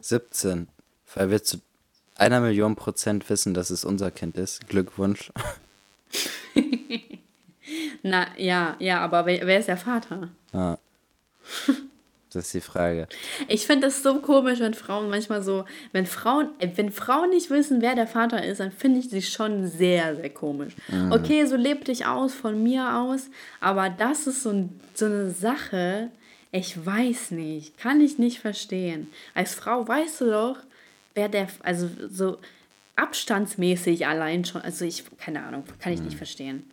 [0.01, 0.69] 17.
[1.15, 1.59] Weil wir zu
[2.15, 4.69] einer Million Prozent wissen, dass es unser Kind ist.
[4.69, 5.33] Glückwunsch.
[8.03, 10.29] Na, ja, ja, aber wer, wer ist der Vater?
[10.53, 10.79] Ja.
[12.37, 13.09] Das ist die Frage.
[13.49, 17.51] Ich finde das so komisch, wenn Frauen manchmal so, wenn Frauen, äh, wenn Frauen nicht
[17.51, 20.75] wissen, wer der Vater ist, dann finde ich sie schon sehr, sehr komisch.
[21.11, 23.31] Okay, so leb dich aus von mir aus,
[23.61, 26.11] aber das ist so, ein, so eine Sache,
[26.53, 29.09] ich weiß nicht, kann ich nicht verstehen.
[29.35, 30.59] Als Frau weißt du doch,
[31.15, 32.39] wer der, also so
[32.97, 36.71] abstandsmäßig allein schon, also ich, keine Ahnung, kann ich nicht verstehen.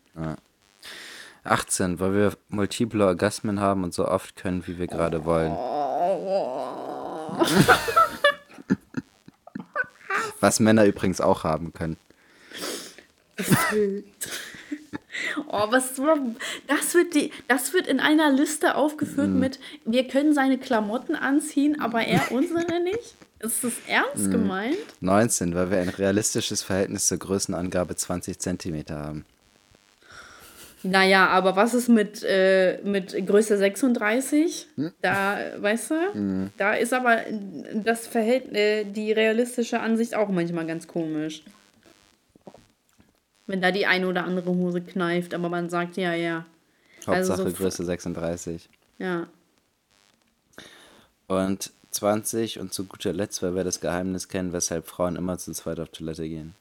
[1.44, 5.52] 18, weil wir multiple Orgasmen haben und so oft können, wie wir gerade wollen.
[10.40, 11.98] Was Männer übrigens auch haben können.
[15.48, 15.94] Oh, was
[16.68, 21.80] das wird die das wird in einer Liste aufgeführt mit wir können seine Klamotten anziehen,
[21.80, 23.16] aber er unsere nicht?
[23.40, 24.78] Ist das ernst gemeint?
[25.02, 29.26] 19, weil wir ein realistisches Verhältnis zur Größenangabe 20 cm haben.
[30.84, 34.68] Naja, aber was ist mit, äh, mit Größe 36?
[35.02, 37.22] Da, weißt du, da ist aber
[37.74, 41.44] das Verhältnis, äh, die realistische Ansicht auch manchmal ganz komisch.
[43.48, 46.46] Wenn da die eine oder andere Hose kneift, aber man sagt, ja, ja.
[47.06, 48.70] Also Hauptsache so- Größe 36.
[49.00, 49.28] Ja.
[51.28, 55.52] Und 20 und zu guter Letzt, weil wir das Geheimnis kennen, weshalb Frauen immer zu
[55.54, 56.56] zweit auf Toilette gehen.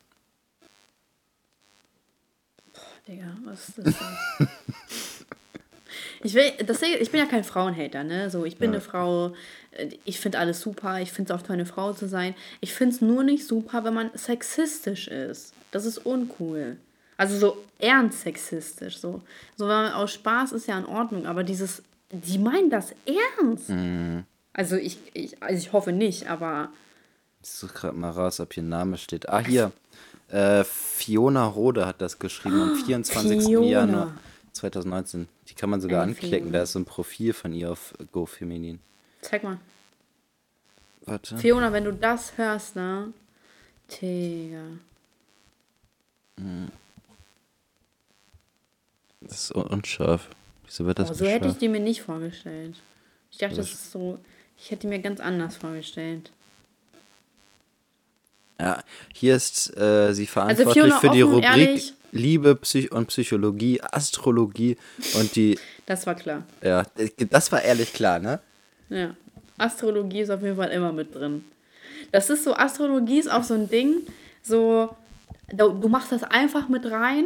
[3.12, 4.48] Digga, was ist das denn?
[6.22, 8.30] ich, will, deswegen, ich bin ja kein Frauenhater, ne?
[8.30, 8.74] So, ich bin Ja.
[8.78, 9.34] eine Frau,
[9.72, 12.34] äh, ich finde alles super, ich finde es auch toll, eine Frau zu sein.
[12.60, 15.52] Ich finde es nur nicht super, wenn man sexistisch ist.
[15.72, 16.76] Das ist uncool.
[17.18, 18.98] Also so ernst sexistisch.
[18.98, 19.20] So,
[19.56, 22.94] so wenn man aus Spaß ist ja in Ordnung, aber dieses, die meinen das
[23.38, 23.70] ernst.
[24.54, 26.70] Also ich, ich, also ich hoffe nicht, aber
[27.42, 29.28] Ich suche gerade mal raus, ob hier ein Name steht.
[29.28, 29.72] Ah, hier.
[30.32, 33.42] Äh, Fiona Rode hat das geschrieben am 24.
[33.44, 33.66] Fiona.
[33.66, 34.14] Januar
[34.52, 35.28] 2019.
[35.48, 36.38] Die kann man sogar Ey, anklicken.
[36.48, 36.58] Fiona.
[36.58, 38.80] Da ist so ein Profil von ihr auf GoFeminin.
[39.20, 39.58] zeig mal.
[41.04, 41.36] Warte.
[41.36, 43.12] Fiona, wenn du das hörst, ne?
[44.00, 44.62] Digga.
[49.20, 50.28] Das ist un- unscharf.
[50.64, 52.76] Wieso wird das Oh, so hätte ich die mir nicht vorgestellt.
[53.30, 54.18] Ich dachte, das Das- ist so.
[54.58, 56.30] Ich hätte mir ganz anders vorgestellt.
[58.60, 58.82] Ja,
[59.12, 63.80] hier ist äh, sie verantwortlich Also für die offen, Rubrik ehrlich- Liebe Psych und Psychologie,
[63.80, 64.76] Astrologie
[65.14, 65.58] und die.
[65.86, 66.42] Das war klar.
[66.62, 66.84] Ja,
[67.30, 68.38] das war ehrlich klar, ne?
[68.90, 69.16] Ja.
[69.56, 71.42] Astrologie ist auf jeden Fall immer mit drin.
[72.10, 74.02] Das ist so, Astrologie ist auch so ein Ding,
[74.42, 74.94] so,
[75.50, 77.24] du, machst das einfach mit rein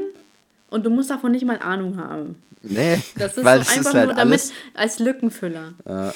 [0.70, 2.40] und du musst davon nicht mal Ahnung haben.
[2.62, 4.52] Nee, Das ist weil so es einfach ist halt nur damit alles.
[4.74, 5.74] als Lückenfüller.
[5.84, 6.12] Allem,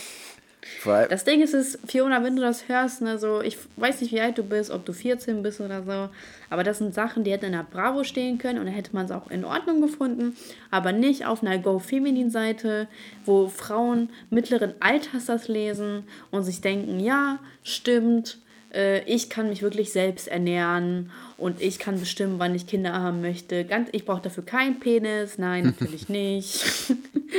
[1.09, 4.21] Das Ding ist, es, Fiona, wenn du das hörst, ne, so, ich weiß nicht, wie
[4.21, 6.11] alt du bist, ob du 14 bist oder so,
[6.51, 9.07] aber das sind Sachen, die hätten in der Bravo stehen können und dann hätte man
[9.07, 10.37] es auch in Ordnung gefunden,
[10.71, 12.89] aber nicht auf einer Go-Feminin-Seite,
[13.25, 18.39] wo Frauen mittleren Alters das lesen und sich denken, ja, stimmt,
[18.73, 23.21] äh, ich kann mich wirklich selbst ernähren und ich kann bestimmen, wann ich Kinder haben
[23.21, 23.65] möchte.
[23.65, 26.65] Ganz, ich brauche dafür keinen Penis, nein, natürlich nicht.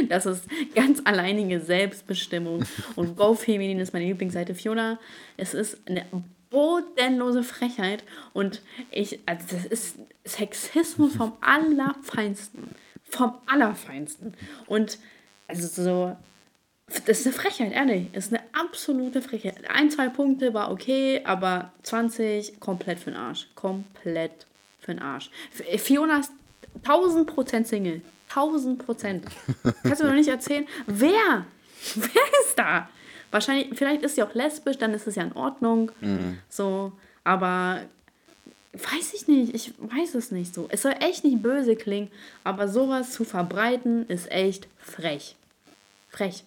[0.07, 2.63] Das ist ganz alleinige Selbstbestimmung.
[2.95, 4.55] Und Go Feminin ist meine Lieblingsseite.
[4.55, 4.97] Fiona,
[5.35, 6.05] es ist eine
[6.49, 8.05] bodenlose Frechheit.
[8.31, 12.69] Und ich, also das ist Sexismus vom Allerfeinsten.
[13.03, 14.33] Vom Allerfeinsten.
[14.65, 14.97] Und
[15.47, 16.15] also so,
[17.05, 18.07] das ist eine Frechheit, ehrlich.
[18.13, 19.69] Das ist eine absolute Frechheit.
[19.69, 23.47] Ein, zwei Punkte war okay, aber 20 komplett für den Arsch.
[23.55, 24.45] Komplett
[24.79, 25.29] für den Arsch.
[25.77, 26.31] Fiona ist
[26.83, 28.01] 1000 Prozent Single.
[28.29, 29.25] 1000 Prozent.
[29.83, 30.67] Kannst du mir noch nicht erzählen?
[30.87, 31.45] Wer?
[31.95, 32.89] Wer ist da?
[33.31, 35.91] Wahrscheinlich, vielleicht ist sie auch lesbisch, dann ist es ja in Ordnung.
[36.49, 36.91] So,
[37.23, 37.81] aber
[38.73, 39.53] weiß ich nicht.
[39.53, 40.67] Ich weiß es nicht so.
[40.69, 42.09] Es soll echt nicht böse klingen,
[42.43, 45.35] aber sowas zu verbreiten ist echt frech.
[46.09, 46.43] Frech.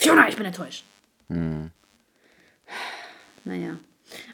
[0.00, 0.84] Fiona, ich bin enttäuscht.
[3.44, 3.76] Naja.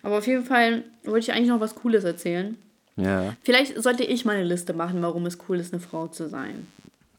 [0.03, 2.57] Aber auf jeden Fall wollte ich eigentlich noch was Cooles erzählen.
[2.97, 6.29] ja, Vielleicht sollte ich mal eine Liste machen, warum es cool ist, eine Frau zu
[6.29, 6.67] sein.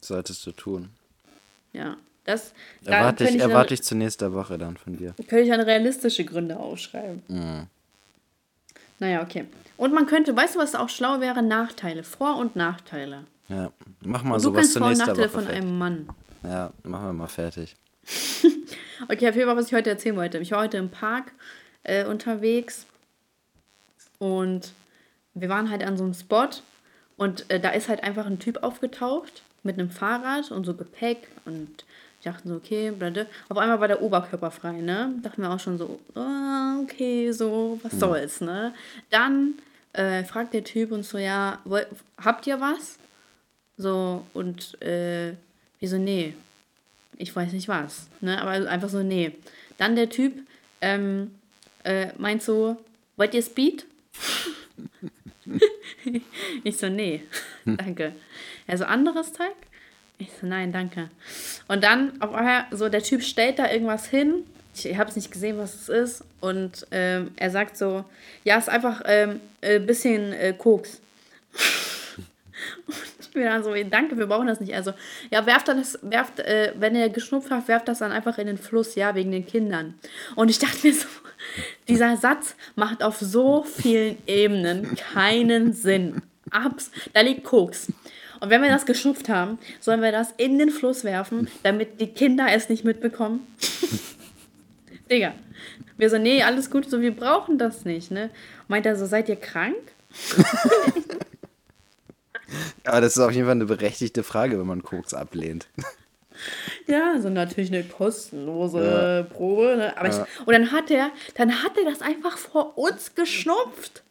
[0.02, 0.89] solltest du tun.
[1.74, 1.98] Ja.
[2.24, 2.52] Das,
[2.84, 5.14] da Erwarte ich, ich, erwarte ich zur nächsten Woche dann von dir.
[5.28, 7.22] könnte ich dann realistische Gründe aufschreiben.
[9.00, 9.45] Naja, okay.
[9.78, 11.41] Und man könnte, weißt du, was auch schlau wäre?
[11.41, 12.04] Nachteile.
[12.04, 13.24] Vor- und Nachteile.
[13.48, 13.72] Ja,
[14.02, 15.62] mach mal Und du sowas kannst zur Vor- und Nachteile von fertig.
[15.62, 16.10] einem Mann.
[16.43, 17.76] Ja, machen wir mal fertig.
[19.10, 20.39] Okay, auf jeden Fall, was ich heute erzählen wollte.
[20.39, 21.32] Ich war heute im Park
[21.84, 22.86] äh, unterwegs
[24.20, 24.72] und
[25.34, 26.49] wir waren halt an so einem Spot
[27.16, 31.28] und äh, da ist halt einfach ein Typ aufgetaucht mit einem Fahrrad und so Gepäck
[31.45, 31.86] und
[32.20, 33.28] ich dachte so, okay, blöde.
[33.49, 35.14] Auf einmal war der Oberkörper frei, ne?
[35.22, 38.74] Dachten wir auch schon so, ah, okay, so, was soll's, ne?
[39.12, 39.53] Dann
[39.93, 41.86] äh, fragt der Typ uns so, ja, woll-
[42.22, 42.97] habt ihr was?
[43.78, 45.34] So, und äh,
[45.80, 46.34] wir so, nee,
[47.18, 48.41] ich weiß nicht was, ne?
[48.41, 49.32] Aber einfach so, nee.
[49.78, 50.34] Dann der Typ
[50.82, 51.32] ähm,
[51.84, 52.78] äh, meint so,
[53.15, 53.86] wollt ihr Speed?
[56.63, 57.24] ich so, nee,
[57.65, 58.13] danke.
[58.68, 59.55] Er so, anderes Zeug?
[60.20, 61.09] Ich so, nein, danke.
[61.68, 64.43] Und dann auf einmal, so der Typ stellt da irgendwas hin.
[64.74, 66.24] Ich habe es nicht gesehen, was es ist.
[66.39, 68.05] Und ähm, er sagt so,
[68.43, 71.01] ja, ist einfach ein ähm, äh, bisschen äh, Koks.
[73.16, 74.74] Ich bin dann so, danke, wir brauchen das nicht.
[74.74, 74.94] Also,
[75.30, 78.58] ja, werft das, werft, äh, wenn ihr geschnupft habt, werft das dann einfach in den
[78.58, 79.94] Fluss, ja, wegen den Kindern.
[80.36, 81.08] Und ich dachte mir so,
[81.88, 86.22] dieser Satz macht auf so vielen Ebenen keinen Sinn.
[86.50, 87.92] Abs da liegt Koks.
[88.40, 92.08] Und wenn wir das geschnupft haben, sollen wir das in den Fluss werfen, damit die
[92.08, 93.46] Kinder es nicht mitbekommen?
[95.12, 95.34] Digga.
[95.98, 98.30] Wir so, nee, alles gut, so, wir brauchen das nicht, ne?
[98.68, 99.76] Meint er so, seid ihr krank?
[102.86, 105.68] Aber das ist auf jeden Fall eine berechtigte Frage, wenn man Koks ablehnt.
[106.86, 109.36] Ja, so natürlich eine kostenlose ja.
[109.36, 109.76] Probe.
[109.78, 109.98] Ne?
[109.98, 110.24] Aber ja.
[110.24, 114.04] ich, und dann hat er, dann hat er das einfach vor uns geschnupft.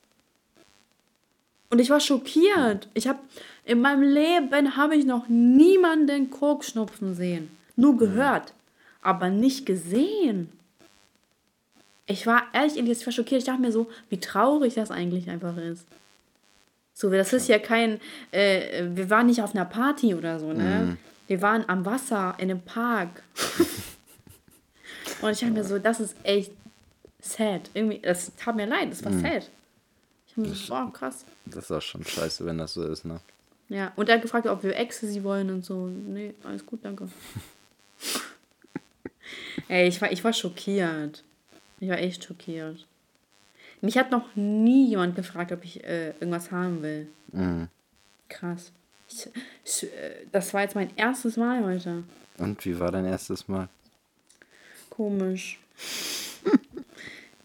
[1.71, 2.89] Und ich war schockiert.
[2.95, 3.19] Ich habe
[3.65, 7.51] in meinem Leben habe ich noch niemanden Koks schnupfen sehen.
[7.75, 8.53] Nur gehört,
[9.03, 10.53] aber nicht gesehen.
[12.07, 13.41] Ich war ehrlich, ich war schockiert.
[13.41, 15.87] Ich dachte mir so, wie traurig das eigentlich einfach ist.
[16.99, 18.01] So, das ist ja kein,
[18.33, 20.65] äh, wir waren nicht auf einer Party oder so, ne?
[20.65, 20.99] Mhm.
[21.27, 23.23] Wir waren am Wasser in einem Park.
[25.21, 26.53] Und ich dachte mir so, das ist echt
[27.21, 27.69] sad.
[27.75, 29.21] Irgendwie, das tat mir leid, das war mhm.
[29.21, 29.51] sad.
[30.27, 31.27] Ich habe mir so, wow, krass.
[31.45, 33.21] Das ist auch schon scheiße, wenn das so ist, ne?
[33.69, 35.89] Ja, und er hat gefragt, ob wir Ecstasy wollen und so.
[35.89, 37.11] Nee, alles gut, danke.
[39.69, 41.23] Ey, ich war, ich war schockiert.
[41.79, 42.87] Ich war echt schockiert.
[43.81, 47.09] Mich hat noch nie jemand gefragt, ob ich äh, irgendwas haben will.
[47.33, 47.69] Mhm.
[48.29, 48.73] Krass.
[49.09, 49.29] Ich,
[49.65, 52.03] ich, äh, das war jetzt mein erstes Mal heute.
[52.39, 53.69] Und wie war dein erstes Mal?
[54.91, 55.59] Komisch.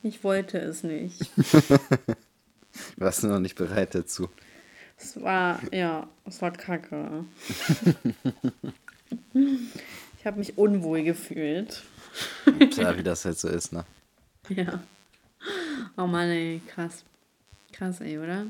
[0.03, 1.29] ich wollte es nicht.
[2.97, 4.29] Warst du noch nicht bereit dazu?
[4.97, 7.25] Es war, ja, es war kacke.
[9.33, 11.83] ich habe mich unwohl gefühlt.
[12.77, 13.83] ja, wie das halt so ist, ne?
[14.49, 14.81] Ja.
[15.97, 17.03] Oh Mann, ey, krass.
[17.71, 18.45] Krass, ey, oder?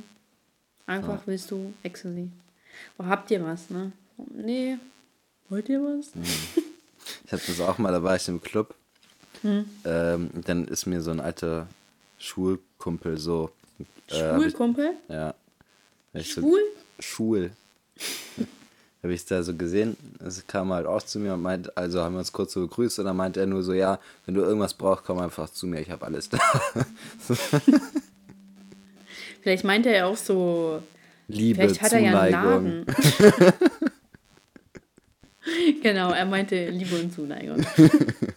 [0.86, 1.22] Einfach ja.
[1.26, 2.30] willst du Ecstasy.
[2.98, 3.92] Oh, habt ihr was, ne?
[4.18, 4.78] Nee.
[5.50, 6.16] Wollt ihr was?
[6.16, 6.24] Mhm.
[7.26, 8.76] Ich hatte das auch mal, da war ich im Club.
[9.42, 9.66] Hm.
[9.86, 11.68] Ähm, dann ist mir so ein alter
[12.20, 13.52] Schulkumpel so.
[14.08, 14.94] Äh, Schulkumpel?
[15.08, 15.34] Ich, ja.
[16.22, 16.62] Schwul?
[16.98, 17.52] So, Schul.
[19.04, 19.98] Habe ich da so gesehen.
[20.24, 23.00] Es kam halt auch zu mir und meint, also haben wir uns kurz so begrüßt
[23.00, 25.82] und dann meinte er nur so, ja, wenn du irgendwas brauchst, komm einfach zu mir,
[25.82, 26.40] ich habe alles da.
[29.42, 30.84] Vielleicht meinte er auch so,
[31.28, 32.14] Liebe, vielleicht hat Zuneigung.
[32.14, 32.96] er ja einen Laden.
[35.82, 37.66] genau, er meinte Liebe und Zuneigung.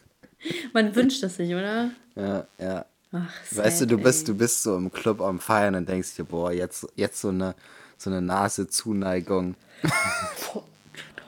[0.72, 1.90] Man wünscht das sich, oder?
[2.16, 2.86] Ja, ja.
[3.12, 6.24] Ach, weißt du, du bist, du bist so im Club am Feiern und denkst dir,
[6.24, 7.54] boah, jetzt, jetzt so eine,
[7.96, 9.54] so eine Nase-Zuneigung.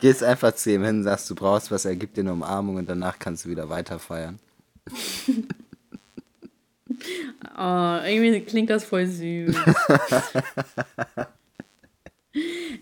[0.01, 2.89] Gehst einfach zu ihm hin, sagst, du brauchst was, er gibt dir eine Umarmung und
[2.89, 4.39] danach kannst du wieder weiter feiern.
[7.59, 9.57] oh, irgendwie klingt das voll süß.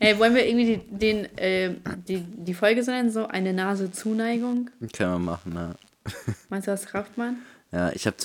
[0.00, 1.74] Ey, wollen wir irgendwie die, den, äh,
[2.08, 4.70] die, die Folge sein, so eine Nase-Zuneigung?
[4.92, 5.74] Können wir machen, ja.
[6.48, 7.38] Meinst du das Kraftmann?
[7.72, 8.16] Ja, ich habe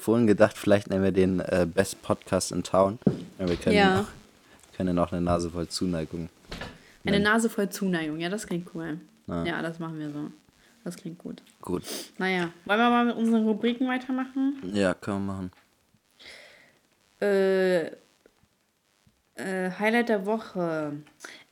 [0.00, 2.98] vorhin gedacht, vielleicht nehmen wir den äh, Best Podcast in Town.
[3.38, 4.06] Ja, wir können, ja.
[4.76, 6.28] Können noch eine Nase voll Zuneigung
[7.06, 8.98] eine Nase voll Zuneigung, ja, das klingt cool.
[9.26, 9.44] Ja.
[9.44, 10.30] ja, das machen wir so.
[10.84, 11.42] Das klingt gut.
[11.60, 11.82] Gut.
[12.18, 14.62] Naja, wollen wir mal mit unseren Rubriken weitermachen?
[14.72, 15.50] Ja, können wir machen.
[17.20, 17.86] Äh,
[19.34, 20.92] äh, Highlight der Woche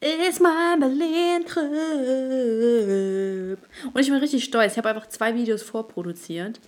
[0.01, 3.59] ist mein Berlin-Trip.
[3.93, 4.72] Und ich bin richtig stolz.
[4.72, 6.61] Ich habe einfach zwei Videos vorproduziert.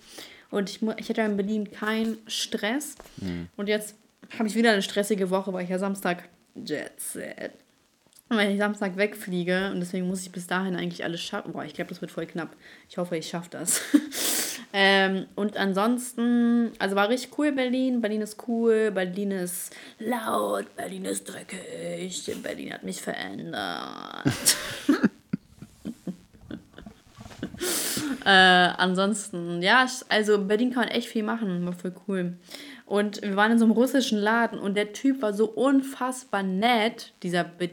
[0.49, 2.95] Und ich, ich hatte in Berlin keinen Stress.
[3.19, 3.47] Hm.
[3.55, 3.95] Und jetzt
[4.37, 6.27] habe ich wieder eine stressige Woche, weil ich ja Samstag
[6.65, 7.53] Jet Set
[8.29, 11.53] weil ich Samstag wegfliege und deswegen muss ich bis dahin eigentlich alles schaffen.
[11.53, 12.55] Boah, ich glaube, das wird voll knapp.
[12.89, 13.81] Ich hoffe, ich schaffe das.
[14.73, 18.01] ähm, und ansonsten, also war richtig cool Berlin.
[18.01, 24.25] Berlin ist cool, Berlin ist laut, Berlin ist dreckig, Berlin hat mich verändert.
[28.25, 32.33] äh, ansonsten, ja, also Berlin kann man echt viel machen, war voll cool.
[32.87, 37.11] Und wir waren in so einem russischen Laden und der Typ war so unfassbar nett,
[37.21, 37.69] dieser, Be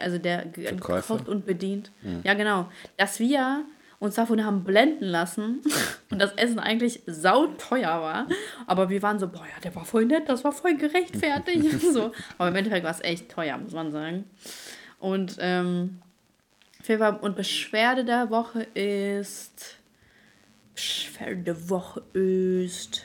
[0.00, 1.92] also der gekocht und bedient.
[2.02, 2.32] Ja.
[2.32, 2.68] ja, genau.
[2.96, 3.66] Dass wir
[3.98, 5.60] uns davon haben blenden lassen
[6.10, 8.26] und das Essen eigentlich sauteuer war.
[8.66, 11.82] Aber wir waren so, boah, ja, der war voll nett, das war voll gerechtfertigt.
[11.92, 12.12] so.
[12.38, 14.24] Aber im Endeffekt war es echt teuer, muss man sagen.
[14.98, 16.00] Und, ähm,
[17.20, 19.76] und Beschwerde der Woche ist.
[20.74, 23.03] Beschwerde der Woche ist.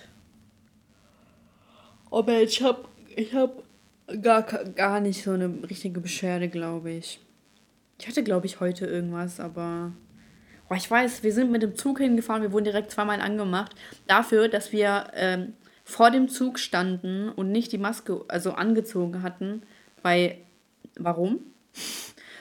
[2.19, 2.83] Aber ich habe
[3.15, 3.63] ich hab
[4.21, 7.21] gar, gar nicht so eine richtige Beschwerde, glaube ich.
[7.97, 9.93] Ich hatte, glaube ich, heute irgendwas, aber.
[10.69, 13.73] Oh, ich weiß, wir sind mit dem Zug hingefahren, wir wurden direkt zweimal angemacht.
[14.05, 15.53] Dafür, dass wir ähm,
[15.85, 19.61] vor dem Zug standen und nicht die Maske also angezogen hatten.
[20.01, 20.39] Weil.
[20.97, 21.39] Warum?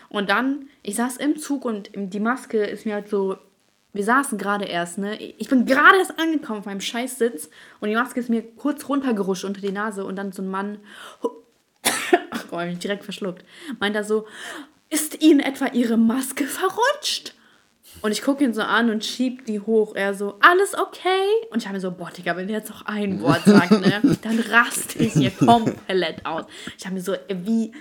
[0.08, 3.36] Und dann, ich saß im Zug und die Maske ist mir halt so
[3.92, 5.16] wir saßen gerade erst, ne?
[5.16, 7.48] Ich bin gerade erst angekommen auf meinem Scheißsitz
[7.80, 10.78] und die Maske ist mir kurz runtergerutscht unter die Nase und dann so ein Mann,
[12.30, 13.44] ach Gott, ich direkt verschluckt,
[13.80, 14.26] meint er so,
[14.90, 17.34] ist Ihnen etwa Ihre Maske verrutscht?
[18.00, 19.94] Und ich gucke ihn so an und schieb die hoch.
[19.96, 21.26] Er so, alles okay?
[21.50, 24.16] Und ich habe mir so, boah, Digga, wenn der jetzt noch ein Wort sagt, ne,
[24.22, 26.44] dann raste ich hier komplett aus.
[26.76, 27.72] Ich habe mir so, wie,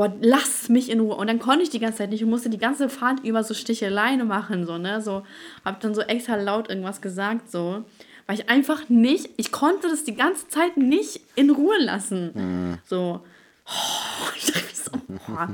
[0.00, 1.14] boah, lass mich in Ruhe.
[1.14, 3.52] Und dann konnte ich die ganze Zeit nicht und musste die ganze Fahrt über so
[3.52, 5.26] Sticheleien machen, so, ne, so,
[5.62, 7.84] hab dann so extra laut irgendwas gesagt, so,
[8.26, 12.78] weil ich einfach nicht, ich konnte das die ganze Zeit nicht in Ruhe lassen, mhm.
[12.86, 13.20] so,
[13.66, 15.46] oh, ich dachte so, oh.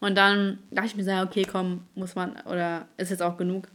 [0.00, 3.68] Und dann dachte ich mir so, okay, komm, muss man, oder ist jetzt auch genug.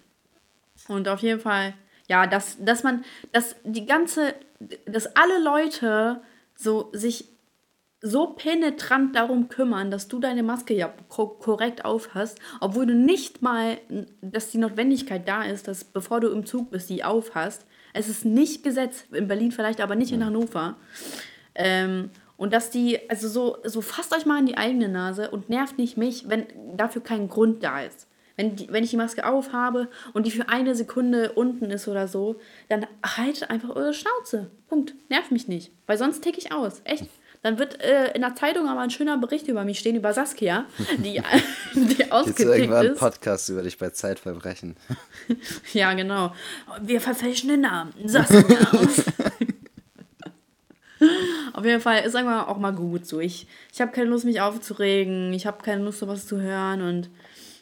[0.88, 1.76] Und auf jeden Fall,
[2.10, 4.34] ja, dass, dass man, dass die ganze,
[4.88, 6.20] dass alle Leute
[6.56, 7.26] so sich
[8.06, 13.78] so penetrant darum kümmern, dass du deine Maske ja korrekt aufhast, obwohl du nicht mal,
[14.22, 17.66] dass die Notwendigkeit da ist, dass bevor du im Zug bist, die aufhast.
[17.94, 20.76] Es ist nicht Gesetz, in Berlin vielleicht, aber nicht in Hannover.
[21.56, 25.50] Ähm, und dass die, also so, so fasst euch mal in die eigene Nase und
[25.50, 26.46] nervt nicht mich, wenn
[26.76, 28.08] dafür kein Grund da ist.
[28.36, 32.10] Wenn, die, wenn ich die Maske aufhabe und die für eine Sekunde unten ist oder
[32.10, 32.36] so,
[32.68, 34.50] dann haltet einfach eure Schnauze.
[34.68, 34.94] Punkt.
[35.08, 35.72] Nervt mich nicht.
[35.86, 36.82] Weil sonst tick ich aus.
[36.84, 37.08] Echt.
[37.44, 40.66] Dann wird äh, in der Zeitung aber ein schöner Bericht über mich stehen, über Saskia,
[40.98, 41.22] die,
[41.76, 43.00] die ausgetickt Jetzt irgendwann ist.
[43.00, 44.78] Podcast über dich bei Zeitverbrechen.
[45.74, 46.34] ja, genau.
[46.82, 47.94] Wir verfälschen den Namen.
[48.06, 48.44] Saskia.
[51.52, 53.20] Auf jeden Fall ist irgendwann auch mal gut so.
[53.20, 55.34] Ich, ich habe keine Lust, mich aufzuregen.
[55.34, 56.82] Ich habe keine Lust, sowas zu hören.
[56.82, 57.10] Und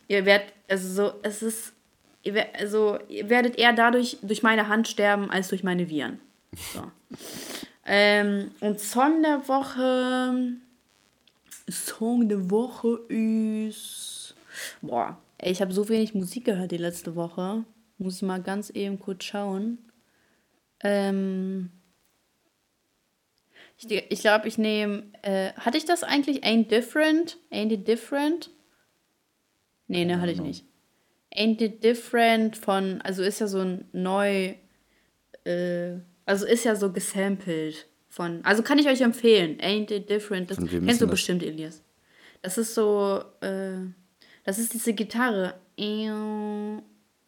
[0.07, 1.73] ihr werdet, also so, es ist,
[2.21, 6.19] ihr, werdet, also, ihr werdet eher dadurch durch meine Hand sterben, als durch meine Viren.
[6.71, 6.83] So.
[7.85, 10.57] Ähm, und Song der Woche.
[11.69, 14.35] Song der Woche ist.
[14.81, 17.63] Boah, ey, ich habe so wenig Musik gehört die letzte Woche.
[17.97, 19.77] Muss ich mal ganz eben kurz schauen.
[20.81, 21.71] Ähm.
[23.77, 25.03] Ich, ich glaube, ich nehme.
[25.23, 26.43] Äh, hatte ich das eigentlich?
[26.43, 27.37] Ain't Different?
[27.51, 28.49] Ain't It Different?
[29.87, 30.65] Nee, ne, hatte ich nicht.
[31.35, 33.01] Ain't It Different von.
[33.01, 34.55] Also ist ja so ein neu.
[35.43, 38.43] Äh, also ist ja so gesampelt von.
[38.43, 39.57] Also kann ich euch empfehlen.
[39.59, 40.51] Ain't It Different.
[40.51, 41.11] Das kennst du das?
[41.11, 41.81] bestimmt, Elias.
[42.41, 43.23] Das ist so.
[43.41, 43.77] Äh,
[44.43, 45.55] das ist diese Gitarre.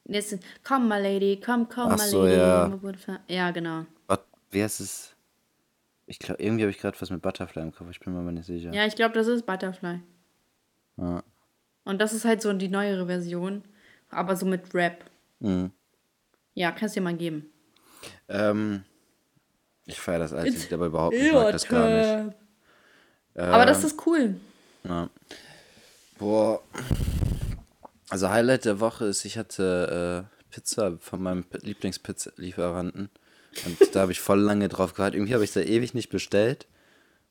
[0.06, 2.38] Jetzt, come, my lady, come, come, my so, lady.
[2.38, 2.80] Ja.
[3.28, 3.86] ja, genau.
[4.52, 5.16] Wie heißt es?
[6.06, 8.32] Ich glaube, irgendwie habe ich gerade was mit Butterfly im Kopf, ich bin mir aber
[8.32, 8.74] nicht sicher.
[8.74, 10.00] Ja, ich glaube, das ist Butterfly.
[10.98, 11.24] Ja.
[11.86, 13.64] Und das ist halt so die neuere Version,
[14.10, 15.06] aber so mit Rap.
[15.40, 15.72] Mhm.
[16.54, 17.50] Ja, kannst du dir mal geben.
[18.28, 18.84] Ähm,
[19.86, 22.36] ich feiere das alte Lied, aber überhaupt nicht, mag das gar nicht.
[23.36, 24.36] aber das ähm, ist cool.
[24.84, 25.10] Ja.
[26.18, 26.62] Boah.
[28.10, 33.10] Also Highlight der Woche ist, ich hatte äh, Pizza von meinem Lieblingspizza-Lieferanten.
[33.66, 35.16] Und da habe ich voll lange drauf gewartet.
[35.16, 36.68] Irgendwie habe ich da ewig nicht bestellt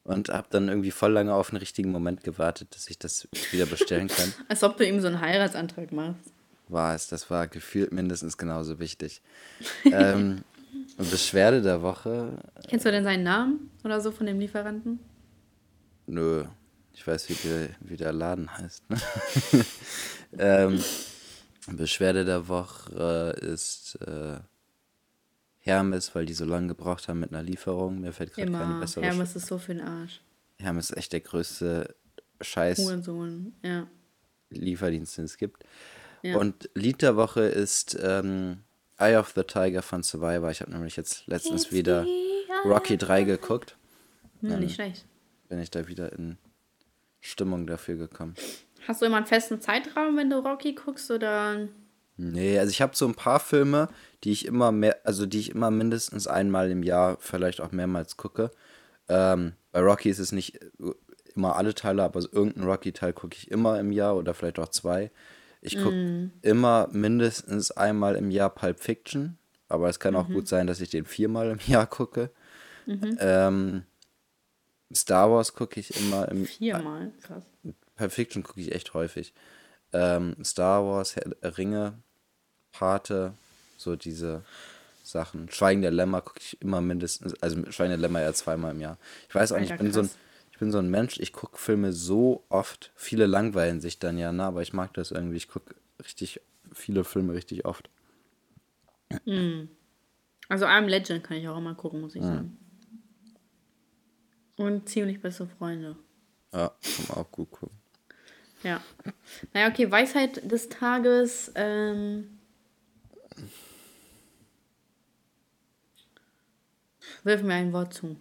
[0.04, 3.66] und habe dann irgendwie voll lange auf den richtigen Moment gewartet, dass ich das wieder
[3.66, 4.32] bestellen kann.
[4.48, 6.32] Als ob du ihm so einen Heiratsantrag machst.
[6.68, 9.20] War es, das war gefühlt mindestens genauso wichtig.
[9.84, 10.42] ähm,
[10.96, 12.38] Beschwerde der Woche.
[12.68, 15.00] Kennst du denn seinen Namen oder so von dem Lieferanten?
[16.06, 16.44] Nö,
[16.92, 18.90] ich weiß, wie der, wie der Laden heißt.
[18.90, 18.98] Ne?
[20.38, 20.84] ähm,
[21.68, 23.96] Beschwerde der Woche ist.
[24.06, 24.40] Äh,
[25.64, 28.00] Hermes, weil die so lange gebraucht haben mit einer Lieferung.
[28.00, 29.04] Mir fällt gerade keine bessere.
[29.04, 30.20] Hermes ist so für den Arsch.
[30.58, 31.94] Hermes ist echt der größte
[32.40, 32.78] Scheiß.
[32.78, 33.86] Hurensohn, ja.
[34.50, 35.64] Lieferdienst, den es gibt.
[36.22, 36.36] Ja.
[36.36, 38.64] Und Lied der Woche ist ähm,
[39.02, 40.50] Eye of the Tiger von Survivor.
[40.50, 42.06] Ich habe nämlich jetzt letztens It's wieder
[42.64, 43.76] Rocky 3 geguckt.
[44.40, 45.04] Hm, nicht schlecht.
[45.48, 46.38] Bin ich da wieder in
[47.20, 48.34] Stimmung dafür gekommen.
[48.86, 51.68] Hast du immer einen festen Zeitraum, wenn du Rocky guckst oder?
[52.16, 53.88] Nee, also ich habe so ein paar Filme,
[54.24, 58.16] die ich immer mehr, also die ich immer mindestens einmal im Jahr, vielleicht auch mehrmals
[58.16, 58.50] gucke.
[59.08, 60.60] Ähm, bei Rocky ist es nicht
[61.34, 65.10] immer alle Teile, aber irgendeinen Rocky-Teil gucke ich immer im Jahr oder vielleicht auch zwei.
[65.62, 66.32] Ich gucke mm.
[66.42, 69.38] immer mindestens einmal im Jahr Pulp Fiction,
[69.68, 70.20] aber es kann mhm.
[70.20, 72.30] auch gut sein, dass ich den viermal im Jahr gucke.
[72.86, 73.16] Mhm.
[73.20, 73.82] Ähm,
[74.92, 76.46] Star Wars gucke ich immer im.
[76.58, 77.44] Viermal, krass.
[77.96, 79.32] Pulp Fiction gucke ich echt häufig.
[79.92, 81.94] Ähm, Star Wars, Ringe,
[82.72, 83.34] Pate,
[83.76, 84.42] so diese
[85.04, 85.50] Sachen.
[85.50, 88.98] Schweigen der Lämmer gucke ich immer mindestens, also Schweigen der Lämmer ja zweimal im Jahr.
[89.28, 90.10] Ich weiß auch nicht, ich bin, so ein,
[90.62, 94.44] bin so ein Mensch, ich gucke Filme so oft, viele langweilen sich dann ja, ne,
[94.44, 96.40] aber ich mag das irgendwie, ich gucke richtig
[96.72, 97.90] viele Filme richtig oft.
[99.24, 99.68] Mhm.
[100.48, 102.26] Also I'm Legend kann ich auch immer gucken, muss ich mhm.
[102.26, 102.58] sagen.
[104.56, 105.96] Und ziemlich beste Freunde.
[106.52, 107.76] Ja, kann man auch gut gucken.
[108.62, 108.80] Ja.
[109.52, 111.50] Naja, okay, Weisheit des Tages.
[111.56, 112.38] Ähm,
[117.24, 118.16] Wirf mir ein Wort zu.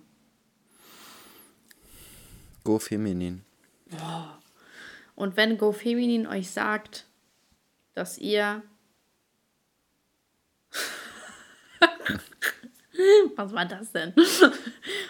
[2.63, 3.43] Go Feminin.
[3.93, 4.23] Oh.
[5.15, 7.07] Und wenn Go Feminin euch sagt,
[7.93, 8.63] dass ihr.
[13.35, 14.13] Was war das denn?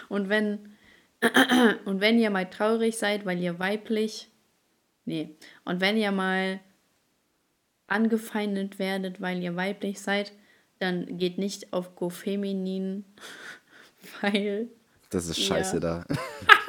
[0.08, 0.76] Und wenn.
[1.84, 4.32] Und wenn ihr mal traurig seid, weil ihr weiblich
[5.04, 5.36] Nee.
[5.64, 6.60] Und wenn ihr mal
[7.86, 10.32] angefeindet werdet, weil ihr weiblich seid,
[10.78, 13.04] dann geht nicht auf GoFeminin,
[14.20, 14.68] weil.
[15.10, 16.04] Das ist scheiße da.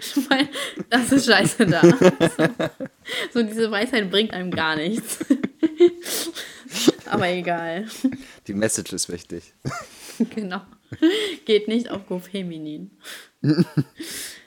[0.28, 0.48] weil
[0.88, 1.82] das ist scheiße da.
[3.32, 5.18] So, so diese Weisheit bringt einem gar nichts.
[7.06, 7.86] Aber egal.
[8.46, 9.54] Die Message ist wichtig.
[10.34, 10.60] Genau.
[11.46, 12.90] Geht nicht auf GoFeminin.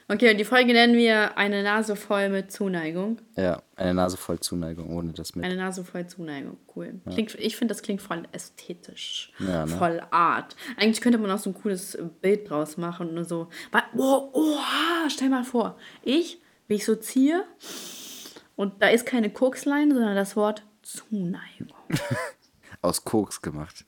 [0.06, 3.22] Okay, und die Folge nennen wir eine Nase voll mit Zuneigung.
[3.36, 5.44] Ja, eine Nase voll Zuneigung, ohne das mit.
[5.44, 7.00] Eine Nase voll Zuneigung, cool.
[7.10, 9.32] Klingt, ich finde, das klingt voll ästhetisch.
[9.38, 9.76] Ja, ne?
[9.76, 10.56] Voll Art.
[10.76, 13.48] Eigentlich könnte man auch so ein cooles Bild draus machen und so.
[13.96, 16.38] Oh, oha, stell mal vor, ich,
[16.68, 17.44] wie ich so ziehe
[18.56, 21.74] und da ist keine Koksleine, sondern das Wort Zuneigung.
[22.82, 23.86] Aus Koks gemacht.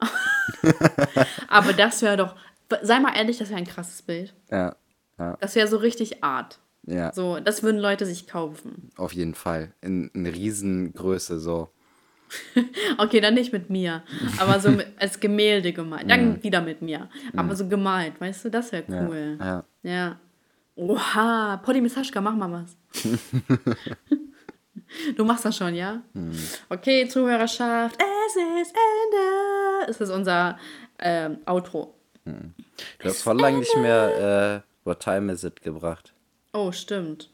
[1.48, 2.36] Aber das wäre doch,
[2.82, 4.34] sei mal ehrlich, das wäre ein krasses Bild.
[4.50, 4.76] Ja,
[5.20, 6.58] ja, Das wäre so richtig Art.
[6.86, 7.12] ja.
[7.12, 8.90] So, das würden Leute sich kaufen.
[8.96, 9.72] Auf jeden Fall.
[9.80, 11.68] In, in Riesengröße so.
[12.98, 14.02] Okay, dann nicht mit mir,
[14.38, 16.08] aber so mit, als Gemälde gemalt.
[16.08, 17.08] Dann wieder mit mir.
[17.36, 19.38] Aber so gemalt, weißt du, das wäre Ja, cool.
[19.40, 19.64] ja.
[19.82, 20.20] Ja.
[20.76, 22.76] Oha, Poddy Misaschka, mach mal was.
[25.16, 26.02] du machst das schon, ja?
[26.14, 26.32] Hm.
[26.68, 29.90] Okay, Zuhörerschaft, es ist Ende.
[29.90, 30.58] Es ist unser
[30.98, 31.94] ähm, Outro.
[32.24, 36.12] Du hast voll lange nicht mehr What Time Is It gebracht.
[36.52, 37.28] Oh, stimmt.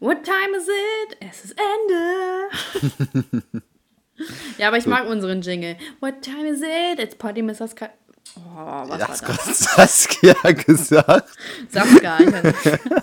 [0.00, 1.16] What time is it?
[1.20, 3.30] Es ist Ende.
[4.58, 5.76] ja, aber ich mag unseren Jingle.
[6.00, 6.98] What time is it?
[6.98, 7.90] It's Poddy Misaschka.
[8.36, 9.58] Oh, was Ja, war hast das?
[9.76, 11.28] Saskia gesagt.
[11.70, 12.18] Saskia.
[12.20, 13.02] Ich weiß-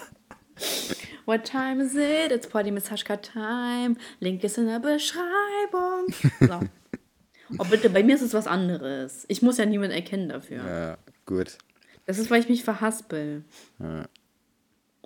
[1.25, 2.31] What time is it?
[2.31, 3.95] It's Party mit Sascha Time.
[4.19, 6.07] Link ist in der Beschreibung.
[6.39, 6.59] So.
[7.59, 9.23] Oh, bitte, bei mir ist es was anderes.
[9.27, 10.65] Ich muss ja niemanden erkennen dafür.
[10.65, 10.97] Ja,
[11.27, 11.59] gut.
[12.05, 13.43] Das ist, weil ich mich verhaspel.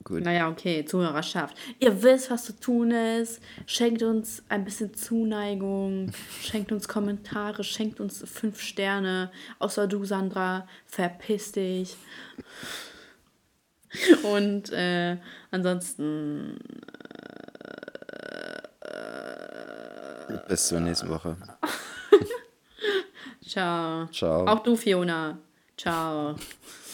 [0.03, 0.23] Gut.
[0.23, 1.57] Naja, okay, Zuhörerschaft.
[1.79, 3.41] Ihr wisst, was zu tun ist.
[3.65, 6.11] Schenkt uns ein bisschen Zuneigung.
[6.41, 7.63] Schenkt uns Kommentare.
[7.63, 9.31] Schenkt uns fünf Sterne.
[9.59, 10.67] Außer du, Sandra.
[10.85, 11.97] Verpiss dich.
[14.23, 15.17] Und äh,
[15.51, 16.59] ansonsten,
[20.47, 21.37] Bis zur nächsten Woche.
[23.47, 24.07] ciao.
[24.07, 24.45] Ciao.
[24.47, 25.37] Auch du, Fiona.
[25.77, 26.35] Ciao.